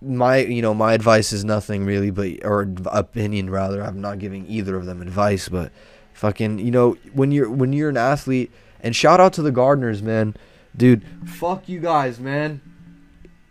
my 0.00 0.38
you 0.38 0.62
know, 0.62 0.74
my 0.74 0.94
advice 0.94 1.32
is 1.32 1.44
nothing 1.44 1.84
really 1.84 2.10
but 2.10 2.44
or 2.44 2.72
opinion 2.86 3.50
rather. 3.50 3.82
I'm 3.82 4.00
not 4.00 4.18
giving 4.18 4.46
either 4.46 4.76
of 4.76 4.86
them 4.86 5.00
advice, 5.00 5.48
but 5.48 5.72
fucking, 6.12 6.58
you 6.58 6.70
know, 6.70 6.96
when 7.12 7.30
you're 7.32 7.50
when 7.50 7.72
you're 7.72 7.90
an 7.90 7.96
athlete 7.96 8.52
and 8.80 8.94
shout 8.94 9.20
out 9.20 9.32
to 9.34 9.42
the 9.42 9.50
gardeners, 9.50 10.02
man. 10.02 10.36
Dude, 10.76 11.04
fuck 11.24 11.68
you 11.68 11.80
guys, 11.80 12.18
man. 12.18 12.60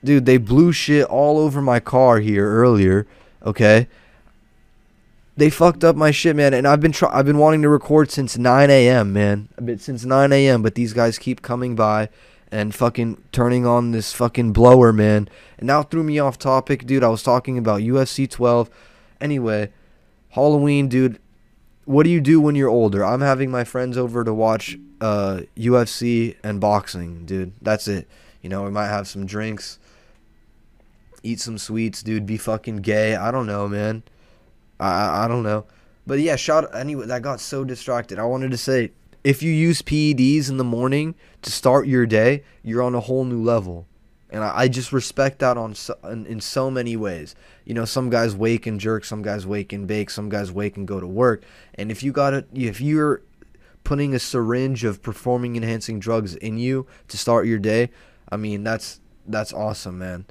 Dude, 0.03 0.25
they 0.25 0.37
blew 0.37 0.73
shit 0.73 1.05
all 1.05 1.37
over 1.37 1.61
my 1.61 1.79
car 1.79 2.19
here 2.19 2.49
earlier, 2.49 3.07
okay? 3.45 3.87
They 5.35 5.49
fucked 5.49 5.83
up 5.83 5.95
my 5.95 6.11
shit, 6.11 6.35
man, 6.35 6.53
and 6.53 6.67
I've 6.67 6.79
been 6.79 6.91
try- 6.91 7.09
I've 7.11 7.25
been 7.25 7.39
wanting 7.39 7.63
to 7.63 7.69
record 7.69 8.11
since 8.11 8.37
9 8.37 8.69
a.m., 8.69 9.13
man. 9.13 9.49
Been 9.63 9.79
since 9.79 10.05
9 10.05 10.31
a.m., 10.31 10.61
but 10.61 10.75
these 10.75 10.93
guys 10.93 11.17
keep 11.17 11.41
coming 11.41 11.75
by 11.75 12.09
and 12.51 12.73
fucking 12.75 13.23
turning 13.31 13.65
on 13.65 13.91
this 13.91 14.13
fucking 14.13 14.53
blower, 14.53 14.93
man. 14.93 15.27
And 15.57 15.65
now 15.65 15.81
threw 15.81 16.03
me 16.03 16.19
off 16.19 16.37
topic, 16.37 16.85
dude. 16.85 17.03
I 17.03 17.07
was 17.09 17.23
talking 17.23 17.57
about 17.57 17.81
UFC 17.81 18.29
12. 18.29 18.69
Anyway, 19.19 19.71
Halloween, 20.29 20.87
dude 20.87 21.19
what 21.85 22.03
do 22.03 22.09
you 22.09 22.21
do 22.21 22.39
when 22.39 22.55
you're 22.55 22.69
older? 22.69 23.03
I'm 23.03 23.21
having 23.21 23.51
my 23.51 23.63
friends 23.63 23.97
over 23.97 24.23
to 24.23 24.33
watch 24.33 24.77
uh, 25.01 25.41
UFC 25.57 26.35
and 26.43 26.61
boxing, 26.61 27.25
dude. 27.25 27.53
That's 27.61 27.87
it. 27.87 28.07
You 28.41 28.49
know, 28.49 28.63
we 28.63 28.71
might 28.71 28.87
have 28.87 29.07
some 29.07 29.25
drinks, 29.25 29.79
eat 31.23 31.39
some 31.39 31.57
sweets, 31.57 32.03
dude. 32.03 32.25
Be 32.25 32.37
fucking 32.37 32.77
gay. 32.77 33.15
I 33.15 33.31
don't 33.31 33.47
know, 33.47 33.67
man. 33.67 34.03
I 34.79 35.25
I, 35.25 35.27
don't 35.27 35.43
know. 35.43 35.65
But 36.05 36.19
yeah, 36.19 36.35
shot 36.35 36.75
anyway. 36.75 37.09
I 37.09 37.19
got 37.19 37.39
so 37.39 37.63
distracted. 37.63 38.19
I 38.19 38.25
wanted 38.25 38.51
to 38.51 38.57
say, 38.57 38.91
if 39.23 39.41
you 39.41 39.51
use 39.51 39.81
PEDs 39.81 40.49
in 40.49 40.57
the 40.57 40.63
morning 40.63 41.15
to 41.41 41.51
start 41.51 41.87
your 41.87 42.05
day, 42.05 42.43
you're 42.61 42.81
on 42.81 42.95
a 42.95 42.99
whole 42.99 43.23
new 43.23 43.41
level 43.41 43.87
and 44.33 44.43
I, 44.43 44.61
I 44.61 44.67
just 44.67 44.91
respect 44.91 45.39
that 45.39 45.57
on 45.57 45.75
so, 45.75 45.95
in, 46.09 46.25
in, 46.25 46.41
so 46.41 46.71
many 46.71 46.97
ways. 46.97 47.35
You 47.65 47.75
know, 47.75 47.85
some 47.85 48.09
guys 48.09 48.35
wake 48.35 48.65
and 48.65 48.79
jerk, 48.79 49.05
some 49.05 49.21
guys 49.21 49.45
wake 49.45 49.71
and 49.71 49.87
bake, 49.87 50.09
some 50.09 50.27
guys 50.27 50.51
wake 50.51 50.75
and 50.75 50.87
go 50.87 50.99
to 50.99 51.07
work. 51.07 51.43
And 51.75 51.91
if 51.91 52.01
you 52.01 52.11
got 52.11 52.33
it, 52.33 52.47
if 52.51 52.81
you're 52.81 53.21
putting 53.83 54.15
a 54.15 54.19
syringe 54.19 54.83
of 54.83 55.03
performing 55.03 55.55
enhancing 55.55 55.99
drugs 55.99 56.35
in 56.35 56.57
you 56.57 56.87
to 57.09 57.17
start 57.17 57.45
your 57.45 57.59
day, 57.59 57.91
I 58.29 58.37
mean 58.37 58.63
that's 58.63 58.99
that's 59.27 59.53
awesome, 59.53 59.99
man. 59.99 60.25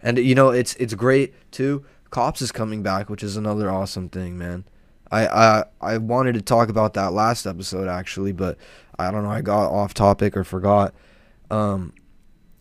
And 0.00 0.18
you 0.18 0.36
know, 0.36 0.50
it's 0.50 0.76
it's 0.76 0.94
great 0.94 1.34
too. 1.50 1.84
Cops 2.10 2.42
is 2.42 2.52
coming 2.52 2.82
back, 2.82 3.10
which 3.10 3.22
is 3.22 3.36
another 3.36 3.70
awesome 3.70 4.08
thing, 4.08 4.38
man. 4.38 4.64
I 5.10 5.26
I 5.26 5.64
I 5.80 5.98
wanted 5.98 6.34
to 6.34 6.42
talk 6.42 6.68
about 6.68 6.94
that 6.94 7.12
last 7.12 7.46
episode 7.46 7.88
actually, 7.88 8.32
but 8.32 8.56
I 8.98 9.10
don't 9.10 9.24
know, 9.24 9.30
I 9.30 9.42
got 9.42 9.70
off 9.70 9.94
topic 9.94 10.36
or 10.36 10.44
forgot. 10.44 10.94
Um, 11.50 11.94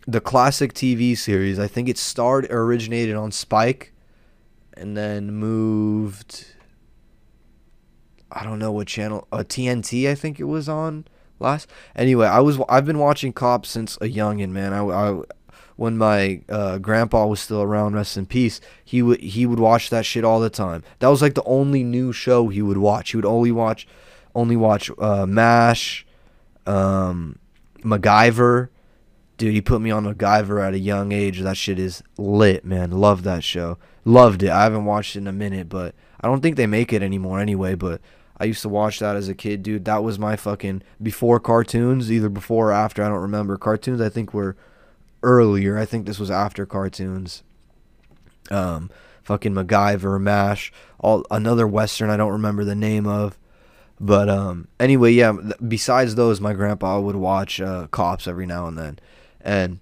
the 0.08 0.22
classic 0.22 0.74
TV 0.74 1.18
series. 1.18 1.60
I 1.60 1.68
think 1.68 1.90
it 1.90 1.98
started 1.98 2.52
originated 2.52 3.16
on 3.16 3.32
Spike, 3.32 3.94
and 4.76 4.96
then 4.96 5.32
moved. 5.34 6.46
I 8.32 8.44
don't 8.44 8.60
know 8.60 8.72
what 8.72 8.88
channel. 8.88 9.28
Uh, 9.32 9.38
TNT, 9.38 10.10
I 10.10 10.16
think 10.16 10.40
it 10.40 10.46
was 10.46 10.70
on 10.70 11.06
last. 11.40 11.70
Anyway, 11.96 12.28
I 12.28 12.40
was 12.40 12.60
I've 12.70 12.86
been 12.86 13.00
watching 13.00 13.34
Cops 13.34 13.70
since 13.70 13.98
a 13.98 14.08
youngin, 14.08 14.50
man. 14.50 14.74
I, 14.74 14.84
I 14.84 15.22
when 15.78 15.98
my 15.98 16.42
uh, 16.50 16.78
grandpa 16.80 17.26
was 17.26 17.40
still 17.40 17.62
around, 17.62 17.96
rest 17.96 18.18
in 18.18 18.26
peace. 18.26 18.60
He 18.84 19.02
would 19.02 19.22
he 19.22 19.46
would 19.46 19.60
watch 19.60 19.90
that 19.90 20.06
shit 20.06 20.26
all 20.26 20.42
the 20.42 20.50
time. 20.50 20.84
That 21.00 21.08
was 21.08 21.22
like 21.22 21.36
the 21.36 21.44
only 21.46 21.84
new 21.84 22.12
show 22.12 22.50
he 22.50 22.62
would 22.62 22.78
watch. 22.78 23.12
He 23.12 23.18
would 23.18 23.26
only 23.26 23.52
watch, 23.52 23.88
only 24.36 24.58
watch 24.58 24.92
uh, 25.00 25.26
Mash, 25.26 26.06
um, 26.66 27.40
MacGyver 27.78 28.70
Dude, 29.38 29.54
he 29.54 29.62
put 29.62 29.82
me 29.82 29.92
on 29.92 30.04
MacGyver 30.04 30.66
at 30.66 30.74
a 30.74 30.80
young 30.80 31.12
age. 31.12 31.42
That 31.42 31.58
shit 31.58 31.78
is 31.78 32.02
lit, 32.18 32.66
man. 32.66 32.90
Love 32.90 33.22
that 33.24 33.44
show. 33.44 33.78
Loved 34.04 34.42
it. 34.42 34.50
I 34.50 34.64
haven't 34.64 34.86
watched 34.86 35.16
it 35.16 35.20
in 35.20 35.28
a 35.28 35.32
minute, 35.32 35.70
but 35.70 35.94
I 36.20 36.28
don't 36.28 36.42
think 36.42 36.56
they 36.56 36.66
make 36.66 36.92
it 36.92 37.04
anymore 37.04 37.40
anyway. 37.40 37.76
But 37.76 38.02
I 38.40 38.46
used 38.46 38.64
to 38.64 38.70
watch 38.70 38.98
that 38.98 39.16
as 39.16 39.30
a 39.30 39.36
kid, 39.36 39.62
dude. 39.62 39.86
That 39.86 40.04
was 40.04 40.18
my 40.18 40.36
fucking 40.36 40.82
before 41.02 41.40
cartoons, 41.40 42.12
either 42.12 42.30
before 42.30 42.70
or 42.70 42.74
after. 42.74 43.04
I 43.04 43.10
don't 43.10 43.22
remember. 43.22 43.58
Cartoons, 43.58 44.02
I 44.02 44.10
think, 44.10 44.34
were 44.34 44.58
earlier. 45.28 45.78
I 45.78 45.86
think 45.86 46.06
this 46.06 46.20
was 46.20 46.32
after 46.32 46.66
cartoons. 46.66 47.44
Um, 48.50 48.90
fucking 49.24 49.54
MacGyver, 49.54 50.22
Mash, 50.22 50.72
all 51.00 51.26
another 51.30 51.68
western 51.68 52.10
I 52.10 52.16
don't 52.16 52.32
remember 52.32 52.64
the 52.64 52.76
name 52.76 53.06
of. 53.06 53.38
But 54.00 54.30
um, 54.30 54.70
anyway, 54.80 55.12
yeah. 55.12 55.34
Besides 55.68 56.16
those, 56.16 56.40
my 56.40 56.54
grandpa 56.54 57.00
would 57.02 57.18
watch 57.18 57.60
uh, 57.60 57.88
Cops 57.88 58.28
every 58.28 58.46
now 58.46 58.68
and 58.68 58.78
then. 58.78 59.00
And 59.42 59.80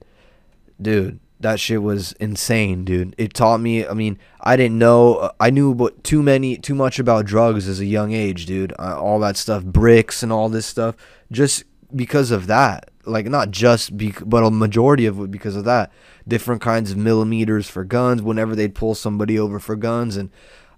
dude, 0.81 1.19
that 1.39 1.59
shit 1.59 1.83
was 1.83 2.13
insane, 2.13 2.85
dude. 2.85 3.13
It 3.17 3.33
taught 3.33 3.59
me. 3.59 3.85
I 3.85 3.93
mean, 3.93 4.17
I 4.41 4.55
didn't 4.55 4.79
know. 4.79 5.31
I 5.39 5.51
knew 5.51 5.75
but 5.75 6.03
too 6.03 6.23
many, 6.23 6.57
too 6.57 6.75
much 6.75 6.97
about 6.97 7.25
drugs 7.25 7.67
as 7.67 7.79
a 7.79 7.85
young 7.85 8.13
age, 8.13 8.45
dude. 8.45 8.73
Uh, 8.79 8.99
all 8.99 9.19
that 9.19 9.37
stuff, 9.37 9.63
bricks 9.63 10.23
and 10.23 10.31
all 10.31 10.49
this 10.49 10.65
stuff, 10.65 10.95
just 11.31 11.63
because 11.95 12.31
of 12.31 12.47
that. 12.47 12.89
Like 13.05 13.27
not 13.27 13.51
just, 13.51 13.91
but 13.97 14.43
a 14.43 14.51
majority 14.51 15.05
of 15.05 15.19
it 15.19 15.31
because 15.31 15.55
of 15.55 15.65
that. 15.65 15.91
Different 16.27 16.61
kinds 16.61 16.91
of 16.91 16.97
millimeters 16.97 17.69
for 17.69 17.83
guns. 17.83 18.21
Whenever 18.21 18.55
they'd 18.55 18.75
pull 18.75 18.95
somebody 18.95 19.37
over 19.37 19.59
for 19.59 19.75
guns, 19.75 20.17
and 20.17 20.29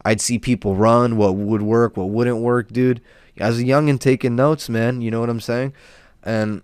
I'd 0.04 0.22
see 0.22 0.40
people 0.40 0.76
run. 0.76 1.18
What 1.18 1.36
would 1.36 1.62
work, 1.62 1.98
what 1.98 2.10
wouldn't 2.10 2.40
work, 2.40 2.72
dude. 2.72 3.02
As 3.38 3.60
a 3.60 3.66
young 3.66 3.90
and 3.90 4.02
taking 4.02 4.36
notes, 4.36 4.68
man. 4.70 5.02
You 5.02 5.12
know 5.12 5.20
what 5.20 5.30
I'm 5.30 5.40
saying? 5.40 5.74
And 6.24 6.62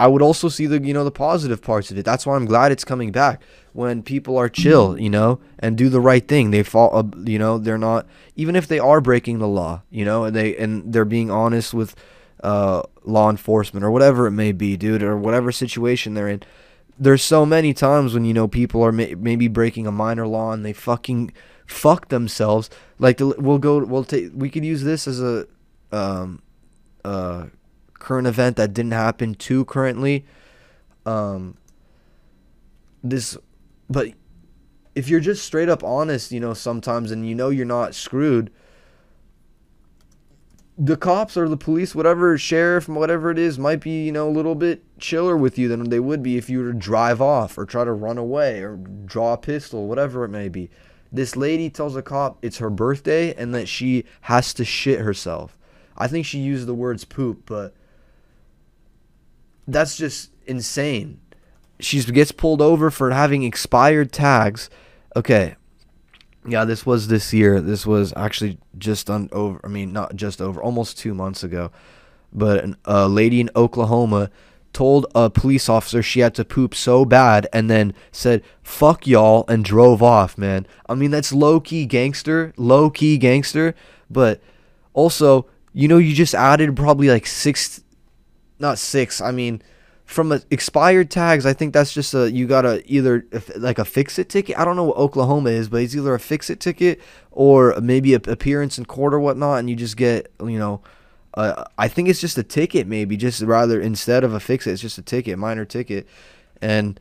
I 0.00 0.06
would 0.06 0.22
also 0.22 0.48
see 0.48 0.64
the 0.64 0.80
you 0.80 0.94
know 0.94 1.04
the 1.04 1.10
positive 1.10 1.60
parts 1.60 1.90
of 1.90 1.98
it. 1.98 2.06
That's 2.06 2.24
why 2.24 2.34
I'm 2.34 2.46
glad 2.46 2.72
it's 2.72 2.84
coming 2.84 3.12
back. 3.12 3.42
When 3.74 4.02
people 4.02 4.38
are 4.38 4.48
chill, 4.48 4.98
you 4.98 5.10
know, 5.10 5.40
and 5.58 5.76
do 5.76 5.90
the 5.90 6.00
right 6.00 6.26
thing, 6.26 6.50
they 6.50 6.62
fall. 6.62 6.90
Uh, 6.96 7.02
you 7.24 7.38
know, 7.38 7.58
they're 7.58 7.76
not 7.76 8.06
even 8.34 8.56
if 8.56 8.66
they 8.66 8.78
are 8.78 9.02
breaking 9.02 9.40
the 9.40 9.46
law, 9.46 9.82
you 9.90 10.06
know, 10.06 10.24
and 10.24 10.34
they 10.34 10.56
and 10.56 10.90
they're 10.90 11.04
being 11.04 11.30
honest 11.30 11.74
with 11.74 11.94
uh, 12.42 12.82
law 13.04 13.30
enforcement 13.30 13.84
or 13.84 13.90
whatever 13.90 14.26
it 14.26 14.32
may 14.32 14.52
be, 14.52 14.76
dude, 14.76 15.02
or 15.02 15.16
whatever 15.16 15.52
situation 15.52 16.14
they're 16.14 16.28
in. 16.28 16.42
there's 16.98 17.22
so 17.22 17.46
many 17.46 17.72
times 17.72 18.14
when 18.14 18.24
you 18.24 18.34
know 18.34 18.48
people 18.48 18.82
are 18.82 18.92
may- 18.92 19.14
maybe 19.14 19.48
breaking 19.48 19.86
a 19.86 19.92
minor 19.92 20.26
law 20.26 20.52
and 20.52 20.64
they 20.64 20.72
fucking 20.72 21.32
fuck 21.66 22.08
themselves. 22.08 22.68
Like 22.98 23.20
we'll 23.20 23.58
go, 23.58 23.84
we'll 23.84 24.04
take, 24.04 24.30
we 24.34 24.50
could 24.50 24.64
use 24.64 24.82
this 24.82 25.06
as 25.06 25.20
a 25.20 25.46
um, 25.92 26.42
uh, 27.04 27.46
current 27.94 28.26
event 28.26 28.56
that 28.56 28.74
didn't 28.74 28.92
happen 28.92 29.34
too 29.34 29.64
currently. 29.64 30.24
Um, 31.06 31.56
this, 33.02 33.36
but 33.88 34.08
if 34.94 35.08
you're 35.08 35.20
just 35.20 35.44
straight 35.44 35.68
up 35.68 35.82
honest, 35.82 36.32
you 36.32 36.40
know, 36.40 36.54
sometimes 36.54 37.10
and 37.10 37.26
you 37.26 37.34
know 37.34 37.48
you're 37.48 37.64
not 37.64 37.94
screwed, 37.94 38.50
the 40.82 40.96
cops 40.96 41.36
or 41.36 41.46
the 41.46 41.58
police, 41.58 41.94
whatever 41.94 42.38
sheriff, 42.38 42.88
whatever 42.88 43.30
it 43.30 43.38
is, 43.38 43.58
might 43.58 43.80
be, 43.80 44.04
you 44.04 44.12
know, 44.12 44.26
a 44.26 44.32
little 44.32 44.54
bit 44.54 44.82
chiller 44.98 45.36
with 45.36 45.58
you 45.58 45.68
than 45.68 45.90
they 45.90 46.00
would 46.00 46.22
be 46.22 46.38
if 46.38 46.48
you 46.48 46.60
were 46.60 46.72
to 46.72 46.78
drive 46.78 47.20
off 47.20 47.58
or 47.58 47.66
try 47.66 47.84
to 47.84 47.92
run 47.92 48.16
away 48.16 48.62
or 48.62 48.76
draw 48.76 49.34
a 49.34 49.38
pistol, 49.38 49.86
whatever 49.86 50.24
it 50.24 50.30
may 50.30 50.48
be. 50.48 50.70
This 51.12 51.36
lady 51.36 51.68
tells 51.68 51.96
a 51.96 52.02
cop 52.02 52.38
it's 52.40 52.58
her 52.58 52.70
birthday 52.70 53.34
and 53.34 53.54
that 53.54 53.68
she 53.68 54.04
has 54.22 54.54
to 54.54 54.64
shit 54.64 55.00
herself. 55.00 55.58
I 55.98 56.08
think 56.08 56.24
she 56.24 56.38
used 56.38 56.66
the 56.66 56.74
words 56.74 57.04
poop, 57.04 57.42
but 57.44 57.74
that's 59.68 59.98
just 59.98 60.30
insane. 60.46 61.20
She 61.78 62.02
gets 62.04 62.32
pulled 62.32 62.62
over 62.62 62.90
for 62.90 63.10
having 63.10 63.42
expired 63.42 64.12
tags. 64.12 64.70
Okay, 65.14 65.56
yeah, 66.46 66.64
this 66.64 66.86
was 66.86 67.08
this 67.08 67.32
year. 67.32 67.60
This 67.60 67.86
was 67.86 68.12
actually 68.16 68.58
just 68.78 69.10
on 69.10 69.28
over. 69.32 69.60
I 69.62 69.68
mean, 69.68 69.92
not 69.92 70.16
just 70.16 70.40
over, 70.40 70.62
almost 70.62 70.98
two 70.98 71.14
months 71.14 71.42
ago. 71.42 71.70
But 72.32 72.64
a 72.84 73.08
lady 73.08 73.40
in 73.40 73.50
Oklahoma 73.56 74.30
told 74.72 75.04
a 75.14 75.28
police 75.28 75.68
officer 75.68 76.00
she 76.02 76.20
had 76.20 76.34
to 76.36 76.44
poop 76.44 76.74
so 76.74 77.04
bad, 77.04 77.46
and 77.52 77.68
then 77.68 77.92
said 78.12 78.42
"fuck 78.62 79.06
y'all" 79.06 79.44
and 79.48 79.64
drove 79.64 80.02
off. 80.02 80.38
Man, 80.38 80.66
I 80.88 80.94
mean 80.94 81.10
that's 81.10 81.32
low 81.32 81.60
key 81.60 81.86
gangster, 81.86 82.52
low 82.56 82.88
key 82.88 83.18
gangster. 83.18 83.74
But 84.08 84.40
also, 84.94 85.46
you 85.72 85.88
know, 85.88 85.98
you 85.98 86.14
just 86.14 86.34
added 86.34 86.74
probably 86.76 87.08
like 87.08 87.26
six, 87.26 87.82
not 88.58 88.78
six. 88.78 89.20
I 89.20 89.32
mean 89.32 89.62
from 90.10 90.32
a 90.32 90.40
expired 90.50 91.08
tags, 91.08 91.46
I 91.46 91.52
think 91.52 91.72
that's 91.72 91.92
just 91.92 92.14
a 92.14 92.30
you 92.30 92.48
gotta 92.48 92.82
either 92.92 93.24
like 93.56 93.78
a 93.78 93.84
fix 93.84 94.18
it 94.18 94.28
ticket. 94.28 94.58
I 94.58 94.64
don't 94.64 94.74
know 94.74 94.84
what 94.84 94.96
Oklahoma 94.96 95.50
is, 95.50 95.68
but 95.68 95.82
it's 95.82 95.94
either 95.94 96.12
a 96.14 96.18
fix 96.18 96.50
it 96.50 96.58
ticket 96.58 97.00
or 97.30 97.76
maybe 97.80 98.14
a 98.14 98.16
appearance 98.16 98.76
in 98.76 98.86
court 98.86 99.14
or 99.14 99.20
whatnot, 99.20 99.60
and 99.60 99.70
you 99.70 99.76
just 99.76 99.96
get 99.96 100.32
you 100.40 100.58
know. 100.58 100.82
Uh, 101.34 101.62
I 101.78 101.86
think 101.86 102.08
it's 102.08 102.20
just 102.20 102.36
a 102.38 102.42
ticket, 102.42 102.88
maybe 102.88 103.16
just 103.16 103.40
rather 103.42 103.80
instead 103.80 104.24
of 104.24 104.34
a 104.34 104.40
fix 104.40 104.66
it, 104.66 104.72
it's 104.72 104.82
just 104.82 104.98
a 104.98 105.02
ticket, 105.02 105.38
minor 105.38 105.64
ticket, 105.64 106.08
and 106.60 106.98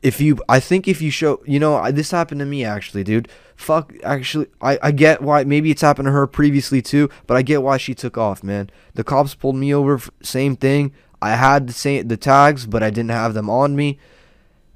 if 0.00 0.20
you, 0.20 0.38
I 0.48 0.60
think 0.60 0.86
if 0.86 1.02
you 1.02 1.10
show, 1.10 1.42
you 1.44 1.58
know, 1.58 1.74
I, 1.74 1.90
this 1.90 2.12
happened 2.12 2.38
to 2.38 2.46
me 2.46 2.64
actually, 2.64 3.02
dude. 3.02 3.28
Fuck, 3.56 3.92
actually, 4.04 4.46
I 4.60 4.78
I 4.80 4.92
get 4.92 5.22
why 5.22 5.42
maybe 5.42 5.72
it's 5.72 5.82
happened 5.82 6.06
to 6.06 6.12
her 6.12 6.28
previously 6.28 6.80
too, 6.80 7.10
but 7.26 7.36
I 7.36 7.42
get 7.42 7.64
why 7.64 7.78
she 7.78 7.96
took 7.96 8.16
off, 8.16 8.44
man. 8.44 8.70
The 8.94 9.02
cops 9.02 9.34
pulled 9.34 9.56
me 9.56 9.74
over, 9.74 10.00
same 10.22 10.54
thing. 10.54 10.92
I 11.22 11.30
had 11.30 11.66
the 11.66 11.72
same 11.72 12.08
the 12.08 12.16
tags, 12.16 12.66
but 12.66 12.82
I 12.82 12.90
didn't 12.90 13.10
have 13.10 13.34
them 13.34 13.50
on 13.50 13.76
me. 13.76 13.98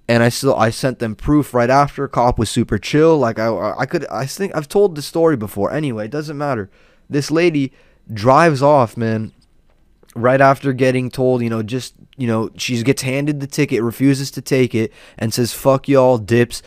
And 0.06 0.22
I 0.22 0.28
still 0.28 0.54
I 0.54 0.70
sent 0.70 0.98
them 0.98 1.14
proof 1.14 1.54
right 1.54 1.70
after. 1.70 2.06
Cop 2.06 2.38
was 2.38 2.50
super 2.50 2.78
chill. 2.78 3.16
Like 3.18 3.38
I 3.38 3.74
I 3.78 3.86
could 3.86 4.06
I 4.08 4.26
think 4.26 4.54
I've 4.54 4.68
told 4.68 4.94
the 4.94 5.02
story 5.02 5.36
before. 5.36 5.72
Anyway, 5.72 6.06
it 6.06 6.10
doesn't 6.10 6.36
matter. 6.36 6.70
This 7.08 7.30
lady 7.30 7.72
drives 8.12 8.62
off, 8.62 8.96
man. 8.96 9.32
Right 10.14 10.40
after 10.40 10.72
getting 10.72 11.10
told, 11.10 11.42
you 11.42 11.50
know, 11.50 11.62
just 11.62 11.94
you 12.16 12.26
know, 12.26 12.50
she 12.56 12.80
gets 12.82 13.02
handed 13.02 13.40
the 13.40 13.46
ticket, 13.46 13.82
refuses 13.82 14.30
to 14.32 14.42
take 14.42 14.74
it, 14.74 14.92
and 15.18 15.34
says 15.34 15.52
"fuck 15.52 15.88
y'all," 15.88 16.18
dips. 16.18 16.62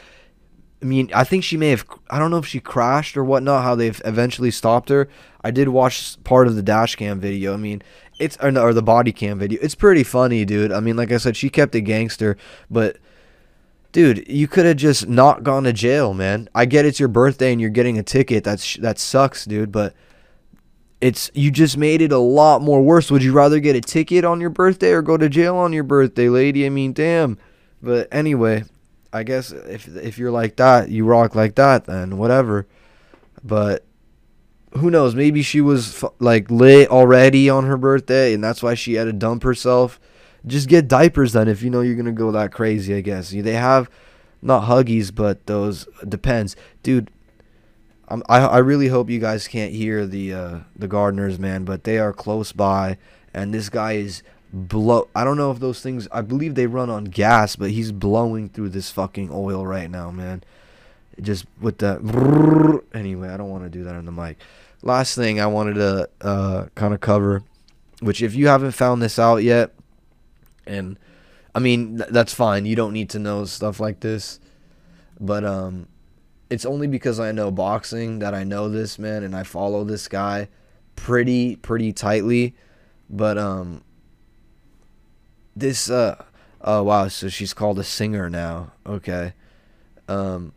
I 0.82 0.86
mean, 0.86 1.10
I 1.13 1.24
think 1.24 1.44
she 1.44 1.58
may 1.58 1.70
have. 1.70 1.86
I 2.10 2.20
don't 2.20 2.30
know 2.30 2.38
if 2.38 2.46
she 2.46 2.60
crashed 2.60 3.18
or 3.18 3.24
whatnot. 3.24 3.63
How 3.63 3.76
they've 3.76 4.02
eventually 4.06 4.52
stopped 4.52 4.90
her. 4.90 5.08
I 5.42 5.52
did 5.52 5.70
watch 5.70 6.22
part 6.24 6.48
of 6.48 6.56
the 6.56 6.62
dash 6.62 6.96
cam 6.96 7.20
video. 7.20 7.54
I 7.54 7.58
mean, 7.58 7.82
it's 8.20 8.38
or, 8.38 8.58
or 8.58 8.74
the 8.74 8.82
body 8.82 9.12
cam 9.12 9.40
video. 9.40 9.60
It's 9.62 9.76
pretty 9.76 10.04
funny, 10.04 10.46
dude. 10.46 10.72
I 10.72 10.80
mean, 10.80 10.96
like 10.96 11.12
I 11.12 11.18
said, 11.18 11.38
she 11.38 11.50
kept 11.50 11.76
a 11.76 11.82
gangster, 11.82 12.38
but 12.70 12.98
dude, 13.92 14.28
you 14.28 14.48
could 14.48 14.66
have 14.66 14.78
just 14.78 15.08
not 15.08 15.44
gone 15.44 15.64
to 15.64 15.74
jail, 15.74 16.14
man. 16.14 16.50
I 16.54 16.66
get 16.66 16.86
it's 16.86 17.00
your 17.00 17.10
birthday 17.10 17.52
and 17.52 17.62
you're 17.62 17.70
getting 17.70 17.98
a 17.98 18.04
ticket. 18.04 18.44
That's 18.44 18.76
that 18.78 19.00
sucks, 19.00 19.46
dude, 19.46 19.72
but 19.72 19.96
it's 21.02 21.32
you 21.34 21.52
just 21.52 21.78
made 21.78 22.02
it 22.02 22.12
a 22.12 22.18
lot 22.18 22.62
more 22.62 22.82
worse. 22.82 23.12
Would 23.12 23.24
you 23.24 23.34
rather 23.34 23.60
get 23.60 23.76
a 23.76 23.82
ticket 23.82 24.26
on 24.26 24.42
your 24.42 24.50
birthday 24.50 24.92
or 24.92 25.02
go 25.02 25.18
to 25.18 25.30
jail 25.30 25.56
on 25.56 25.74
your 25.74 25.84
birthday, 25.84 26.30
lady? 26.30 26.66
I 26.66 26.70
mean, 26.70 26.94
damn. 26.94 27.38
But 27.82 28.08
anyway, 28.12 28.64
I 29.14 29.24
guess 29.24 29.52
if 29.52 29.88
if 29.88 30.18
you're 30.18 30.32
like 30.32 30.56
that, 30.58 30.90
you 30.90 31.06
rock 31.06 31.36
like 31.36 31.56
that, 31.56 31.86
then 31.86 32.18
whatever. 32.18 32.68
But 33.44 33.86
who 34.78 34.90
knows? 34.90 35.16
Maybe 35.16 35.42
she 35.42 35.62
was 35.62 36.04
like 36.20 36.50
lit 36.50 36.90
already 36.90 37.50
on 37.50 37.66
her 37.66 37.78
birthday, 37.78 38.34
and 38.34 38.44
that's 38.44 38.63
why 38.63 38.74
she 38.74 38.94
had 38.94 39.06
to 39.06 39.13
dump 39.13 39.44
herself. 39.44 40.00
Just 40.46 40.70
get 40.70 40.88
diapers 40.88 41.34
then 41.34 41.48
if 41.48 41.62
you 41.62 41.70
know 41.70 41.82
you're 41.82 41.96
gonna 41.96 42.12
go 42.12 42.32
that 42.32 42.52
crazy. 42.52 42.96
I 42.96 43.02
guess 43.02 43.32
they 43.32 43.54
have 43.54 43.90
not 44.42 44.63
huggies, 44.63 45.13
but 45.13 45.46
those 45.46 45.88
depends, 46.08 46.56
dude. 46.84 47.12
I'm, 48.08 48.24
I 48.30 48.40
I 48.40 48.58
really 48.60 48.88
hope 48.88 49.10
you 49.10 49.20
guys 49.20 49.48
can't 49.48 49.74
hear 49.74 50.06
the 50.06 50.34
uh, 50.34 50.60
the 50.76 50.88
gardeners, 50.88 51.38
man, 51.38 51.66
but 51.66 51.84
they 51.84 51.98
are 51.98 52.13
close 52.13 52.52
by, 52.52 52.98
and 53.34 53.54
this 53.54 53.70
guy 53.70 53.94
is 53.94 54.24
blow. 54.54 55.10
I 55.13 55.24
don't 55.24 55.38
know 55.38 55.52
if 55.52 55.60
those 55.60 55.82
things. 55.82 56.08
I 56.12 56.22
believe 56.22 56.56
they 56.56 56.68
run 56.68 56.90
on 56.90 57.06
gas, 57.06 57.56
but 57.56 57.72
he's 57.72 57.92
blowing 57.92 58.50
through 58.50 58.70
this 58.70 58.92
fucking 58.92 59.30
oil 59.32 59.66
right 59.66 59.92
now, 59.92 60.12
man. 60.12 60.44
Just 61.20 61.46
with 61.60 61.80
the 61.80 62.82
anyway, 62.94 63.30
I 63.30 63.38
don't 63.38 63.50
want 63.50 63.63
to 63.63 63.70
do 63.70 63.84
that 63.84 63.96
on 63.96 64.06
the 64.06 64.12
mic 64.12 64.38
last 64.82 65.16
thing 65.16 65.40
I 65.40 65.48
wanted 65.48 65.76
to 65.76 66.10
uh, 66.22 66.66
kind 66.76 66.94
of 66.94 67.02
cover, 67.02 67.44
which 68.02 68.22
if 68.22 68.36
you 68.36 68.48
haven't 68.48 68.72
found 68.72 69.02
this 69.02 69.20
out 69.20 69.38
yet, 69.38 69.74
and 70.66 70.98
I 71.56 71.60
mean 71.60 71.98
th- 71.98 72.10
that's 72.10 72.34
fine. 72.34 72.66
You 72.66 72.76
don't 72.76 72.94
need 72.94 73.10
to 73.12 73.20
know 73.20 73.46
stuff 73.46 73.80
like 73.80 74.00
this, 74.00 74.40
but 75.20 75.44
um, 75.44 75.88
it's 76.50 76.66
only 76.66 76.88
because 76.88 77.20
I 77.20 77.32
know 77.32 77.52
boxing 77.52 78.20
that 78.20 78.34
I 78.34 78.44
know 78.44 78.70
this 78.70 79.00
man, 79.00 79.24
and 79.24 79.36
I 79.36 79.44
follow 79.44 79.84
this 79.84 80.08
guy 80.08 80.50
pretty 80.96 81.56
pretty 81.56 81.94
tightly. 81.94 82.56
But 83.10 83.38
um, 83.38 83.84
this 85.56 85.90
uh, 85.90 86.24
oh 86.62 86.84
wow, 86.84 87.08
so 87.08 87.30
she's 87.30 87.54
called 87.54 87.80
a 87.80 87.84
singer 87.84 88.30
now. 88.30 88.72
Okay, 88.86 89.34
um, 90.08 90.54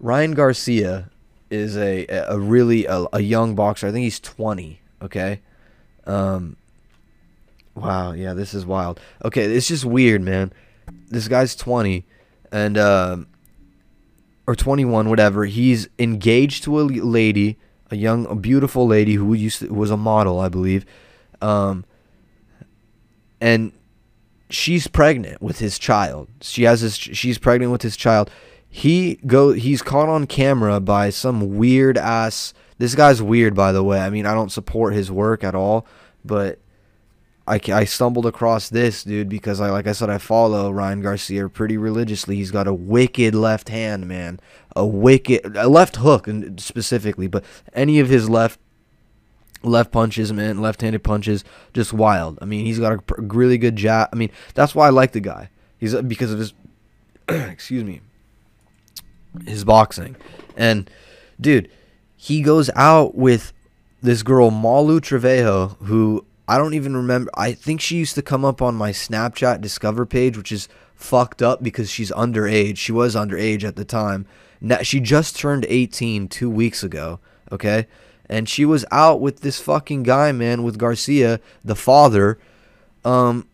Ryan 0.00 0.32
Garcia 0.32 1.10
is 1.52 1.76
a 1.76 2.06
a 2.08 2.38
really 2.38 2.86
a, 2.86 3.04
a 3.12 3.20
young 3.20 3.54
boxer. 3.54 3.86
I 3.86 3.92
think 3.92 4.04
he's 4.04 4.18
20. 4.18 4.80
Okay. 5.02 5.40
Um. 6.06 6.56
Wow. 7.74 8.12
Yeah. 8.12 8.32
This 8.32 8.54
is 8.54 8.64
wild. 8.64 8.98
Okay. 9.24 9.44
It's 9.44 9.68
just 9.68 9.84
weird, 9.84 10.22
man. 10.22 10.52
This 11.08 11.28
guy's 11.28 11.54
20, 11.54 12.04
and 12.50 12.78
um. 12.78 13.26
or 14.46 14.56
21, 14.56 15.10
whatever. 15.10 15.44
He's 15.44 15.88
engaged 15.98 16.64
to 16.64 16.80
a 16.80 16.82
lady, 16.82 17.58
a 17.90 17.96
young, 17.96 18.26
a 18.26 18.34
beautiful 18.34 18.86
lady 18.86 19.14
who 19.14 19.34
used 19.34 19.60
to, 19.60 19.72
was 19.72 19.90
a 19.90 19.96
model, 19.96 20.40
I 20.40 20.48
believe. 20.48 20.86
Um. 21.40 21.84
And 23.40 23.72
she's 24.48 24.86
pregnant 24.86 25.42
with 25.42 25.58
his 25.58 25.78
child. 25.78 26.28
She 26.40 26.62
has 26.62 26.80
his. 26.80 26.96
She's 26.96 27.38
pregnant 27.38 27.72
with 27.72 27.82
his 27.82 27.96
child 27.96 28.30
he 28.74 29.16
go 29.26 29.52
he's 29.52 29.82
caught 29.82 30.08
on 30.08 30.26
camera 30.26 30.80
by 30.80 31.10
some 31.10 31.58
weird 31.58 31.98
ass 31.98 32.54
this 32.78 32.94
guy's 32.94 33.20
weird 33.20 33.54
by 33.54 33.70
the 33.70 33.84
way 33.84 34.00
i 34.00 34.08
mean 34.08 34.24
i 34.24 34.32
don't 34.32 34.50
support 34.50 34.94
his 34.94 35.12
work 35.12 35.44
at 35.44 35.54
all 35.54 35.86
but 36.24 36.58
I, 37.46 37.60
I 37.70 37.84
stumbled 37.84 38.24
across 38.24 38.68
this 38.68 39.02
dude 39.02 39.28
because 39.28 39.60
I 39.60 39.68
like 39.68 39.88
I 39.88 39.92
said 39.92 40.08
I 40.08 40.18
follow 40.18 40.70
Ryan 40.70 41.02
Garcia 41.02 41.48
pretty 41.48 41.76
religiously. 41.76 42.36
He's 42.36 42.52
got 42.52 42.68
a 42.68 42.72
wicked 42.72 43.34
left 43.34 43.68
hand, 43.68 44.06
man. 44.06 44.38
A 44.76 44.86
wicked 44.86 45.56
a 45.56 45.68
left 45.68 45.96
hook 45.96 46.28
specifically, 46.58 47.26
but 47.26 47.44
any 47.74 47.98
of 47.98 48.08
his 48.08 48.30
left 48.30 48.60
left 49.64 49.90
punches, 49.90 50.32
man, 50.32 50.60
left-handed 50.60 51.02
punches, 51.02 51.42
just 51.74 51.92
wild. 51.92 52.38
I 52.40 52.44
mean, 52.44 52.64
he's 52.64 52.78
got 52.78 52.92
a 52.92 53.02
really 53.20 53.58
good 53.58 53.74
jab. 53.74 54.10
I 54.12 54.16
mean, 54.16 54.30
that's 54.54 54.72
why 54.72 54.86
I 54.86 54.90
like 54.90 55.10
the 55.10 55.20
guy. 55.20 55.50
He's 55.78 55.96
because 55.96 56.32
of 56.32 56.38
his 56.38 56.54
excuse 57.28 57.82
me 57.82 58.02
his 59.46 59.64
boxing. 59.64 60.16
And 60.56 60.90
dude, 61.40 61.70
he 62.16 62.42
goes 62.42 62.70
out 62.76 63.14
with 63.14 63.52
this 64.02 64.22
girl 64.22 64.50
Malu 64.50 65.00
Trevejo, 65.00 65.76
who 65.84 66.24
I 66.48 66.58
don't 66.58 66.74
even 66.74 66.96
remember. 66.96 67.30
I 67.34 67.52
think 67.52 67.80
she 67.80 67.96
used 67.96 68.14
to 68.16 68.22
come 68.22 68.44
up 68.44 68.60
on 68.60 68.74
my 68.74 68.90
Snapchat 68.90 69.60
Discover 69.60 70.06
page, 70.06 70.36
which 70.36 70.52
is 70.52 70.68
fucked 70.94 71.42
up 71.42 71.62
because 71.62 71.90
she's 71.90 72.10
underage. 72.12 72.78
She 72.78 72.92
was 72.92 73.14
underage 73.14 73.64
at 73.64 73.76
the 73.76 73.84
time. 73.84 74.26
Now, 74.60 74.78
she 74.82 75.00
just 75.00 75.36
turned 75.36 75.66
18 75.68 76.28
two 76.28 76.50
weeks 76.50 76.82
ago. 76.82 77.20
Okay, 77.50 77.86
and 78.26 78.48
she 78.48 78.64
was 78.64 78.84
out 78.90 79.20
with 79.20 79.40
this 79.40 79.60
fucking 79.60 80.04
guy, 80.04 80.32
man, 80.32 80.62
with 80.62 80.78
Garcia, 80.78 81.40
the 81.64 81.74
father. 81.74 82.38
Um, 83.04 83.46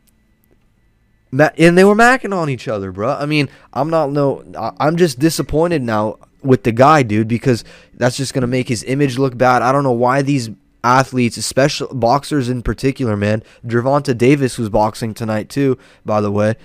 and 1.33 1.79
they 1.79 1.85
were 1.85 1.95
macking 1.95 2.35
on 2.35 2.49
each 2.49 2.69
other, 2.69 2.93
bro. 2.93 3.11
I 3.11 3.27
mean, 3.27 3.49
I'm 3.73 3.91
not 3.91 4.11
no, 4.11 4.45
I'm 4.79 4.97
just 4.97 5.19
disappointed 5.19 5.83
now 5.83 6.19
with 6.43 6.65
the 6.65 6.73
guy, 6.73 7.03
dude, 7.03 7.29
because 7.29 7.65
that's 7.95 8.17
just 8.17 8.35
gonna 8.35 8.47
make 8.47 8.69
his 8.69 8.85
image 8.85 9.19
look 9.19 9.37
bad. 9.37 9.63
I 9.63 9.73
don't 9.73 9.85
know 9.85 9.93
why 9.93 10.23
these 10.23 10.51
athletes, 10.85 11.37
especially 11.37 11.89
boxers 11.93 12.49
in 12.49 12.63
particular, 12.63 13.17
man. 13.17 13.43
Gervonta 13.67 14.17
Davis 14.17 14.59
was 14.59 14.71
boxing 14.71 15.15
tonight 15.15 15.49
too, 15.49 15.79
by 16.05 16.21
the 16.21 16.31
way. 16.31 16.57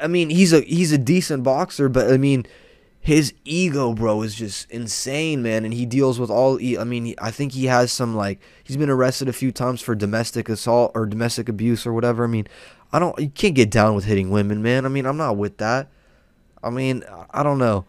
I 0.00 0.06
mean, 0.06 0.30
he's 0.30 0.52
a 0.52 0.60
he's 0.60 0.92
a 0.92 0.98
decent 0.98 1.42
boxer, 1.42 1.88
but 1.88 2.12
I 2.12 2.16
mean, 2.16 2.46
his 3.00 3.32
ego, 3.44 3.94
bro, 3.94 4.22
is 4.22 4.34
just 4.34 4.70
insane, 4.70 5.42
man. 5.42 5.64
And 5.64 5.74
he 5.74 5.86
deals 5.86 6.20
with 6.20 6.30
all. 6.30 6.58
I 6.58 6.84
mean, 6.84 7.14
I 7.18 7.30
think 7.30 7.52
he 7.52 7.66
has 7.66 7.92
some 7.92 8.14
like 8.14 8.40
he's 8.62 8.76
been 8.76 8.90
arrested 8.90 9.28
a 9.28 9.32
few 9.32 9.52
times 9.52 9.80
for 9.80 9.94
domestic 9.94 10.48
assault 10.48 10.92
or 10.94 11.06
domestic 11.06 11.48
abuse 11.48 11.86
or 11.86 11.92
whatever. 11.92 12.24
I 12.24 12.28
mean, 12.28 12.46
I 12.92 12.98
don't. 12.98 13.18
You 13.18 13.28
can't 13.28 13.54
get 13.54 13.70
down 13.70 13.94
with 13.94 14.04
hitting 14.04 14.30
women, 14.30 14.62
man. 14.62 14.84
I 14.84 14.88
mean, 14.88 15.06
I'm 15.06 15.16
not 15.16 15.36
with 15.36 15.58
that. 15.58 15.88
I 16.62 16.70
mean, 16.70 17.04
I 17.30 17.42
don't 17.42 17.58
know. 17.58 17.84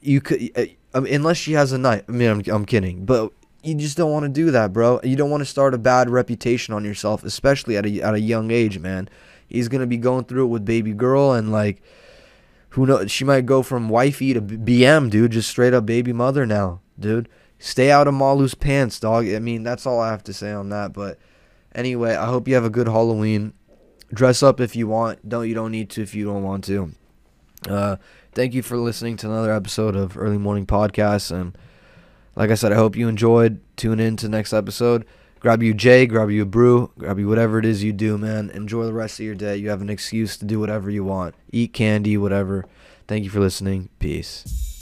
You 0.00 0.20
could, 0.20 0.50
uh, 0.56 0.64
I 0.92 1.00
mean, 1.00 1.14
unless 1.14 1.36
she 1.36 1.52
has 1.52 1.72
a 1.72 1.78
knife. 1.78 2.04
I 2.08 2.12
mean, 2.12 2.28
I'm 2.28 2.42
I'm 2.50 2.64
kidding, 2.64 3.04
but 3.04 3.32
you 3.62 3.74
just 3.74 3.96
don't 3.96 4.12
want 4.12 4.24
to 4.24 4.28
do 4.28 4.50
that, 4.50 4.72
bro. 4.72 5.00
You 5.02 5.16
don't 5.16 5.30
want 5.30 5.40
to 5.40 5.46
start 5.46 5.72
a 5.72 5.78
bad 5.78 6.10
reputation 6.10 6.74
on 6.74 6.84
yourself, 6.84 7.24
especially 7.24 7.76
at 7.76 7.86
a 7.86 8.02
at 8.02 8.14
a 8.14 8.20
young 8.20 8.50
age, 8.50 8.78
man. 8.78 9.08
He's 9.48 9.68
gonna 9.68 9.86
be 9.86 9.96
going 9.96 10.24
through 10.24 10.44
it 10.44 10.48
with 10.48 10.64
baby 10.64 10.92
girl 10.92 11.32
and 11.32 11.52
like, 11.52 11.80
who 12.70 12.86
knows? 12.86 13.10
She 13.10 13.24
might 13.24 13.46
go 13.46 13.62
from 13.62 13.88
wifey 13.88 14.34
to 14.34 14.42
BM, 14.42 15.10
dude. 15.10 15.32
Just 15.32 15.48
straight 15.48 15.74
up 15.74 15.86
baby 15.86 16.12
mother 16.12 16.44
now, 16.44 16.80
dude. 16.98 17.28
Stay 17.58 17.90
out 17.90 18.08
of 18.08 18.14
Malu's 18.14 18.54
pants, 18.54 19.00
dog. 19.00 19.26
I 19.28 19.38
mean, 19.38 19.62
that's 19.62 19.86
all 19.86 20.00
I 20.00 20.10
have 20.10 20.24
to 20.24 20.32
say 20.34 20.52
on 20.52 20.68
that. 20.68 20.92
But 20.92 21.18
anyway, 21.74 22.14
I 22.14 22.26
hope 22.26 22.46
you 22.46 22.54
have 22.54 22.64
a 22.64 22.70
good 22.70 22.88
Halloween. 22.88 23.54
Dress 24.12 24.42
up 24.42 24.60
if 24.60 24.76
you 24.76 24.86
want. 24.86 25.28
Don't 25.28 25.48
you 25.48 25.54
don't 25.54 25.72
need 25.72 25.90
to 25.90 26.02
if 26.02 26.14
you 26.14 26.24
don't 26.26 26.42
want 26.42 26.64
to. 26.64 26.92
Uh, 27.68 27.96
thank 28.32 28.54
you 28.54 28.62
for 28.62 28.76
listening 28.76 29.16
to 29.18 29.26
another 29.26 29.52
episode 29.52 29.96
of 29.96 30.16
Early 30.18 30.38
Morning 30.38 30.66
Podcast 30.66 31.30
and 31.30 31.56
like 32.36 32.50
I 32.50 32.54
said, 32.54 32.72
I 32.72 32.76
hope 32.76 32.96
you 32.96 33.08
enjoyed. 33.08 33.60
Tune 33.76 34.00
in 34.00 34.16
to 34.16 34.28
next 34.28 34.52
episode. 34.52 35.06
Grab 35.40 35.62
you 35.62 35.74
J, 35.74 36.06
grab 36.06 36.30
you 36.30 36.42
a 36.42 36.46
brew, 36.46 36.90
grab 36.98 37.18
you 37.18 37.28
whatever 37.28 37.58
it 37.58 37.64
is 37.66 37.84
you 37.84 37.92
do, 37.92 38.16
man. 38.16 38.50
Enjoy 38.50 38.84
the 38.84 38.94
rest 38.94 39.20
of 39.20 39.26
your 39.26 39.34
day. 39.34 39.56
You 39.56 39.68
have 39.68 39.82
an 39.82 39.90
excuse 39.90 40.36
to 40.38 40.44
do 40.44 40.58
whatever 40.58 40.90
you 40.90 41.04
want. 41.04 41.34
Eat 41.52 41.72
candy, 41.72 42.16
whatever. 42.16 42.64
Thank 43.06 43.24
you 43.24 43.30
for 43.30 43.40
listening. 43.40 43.90
Peace. 43.98 44.73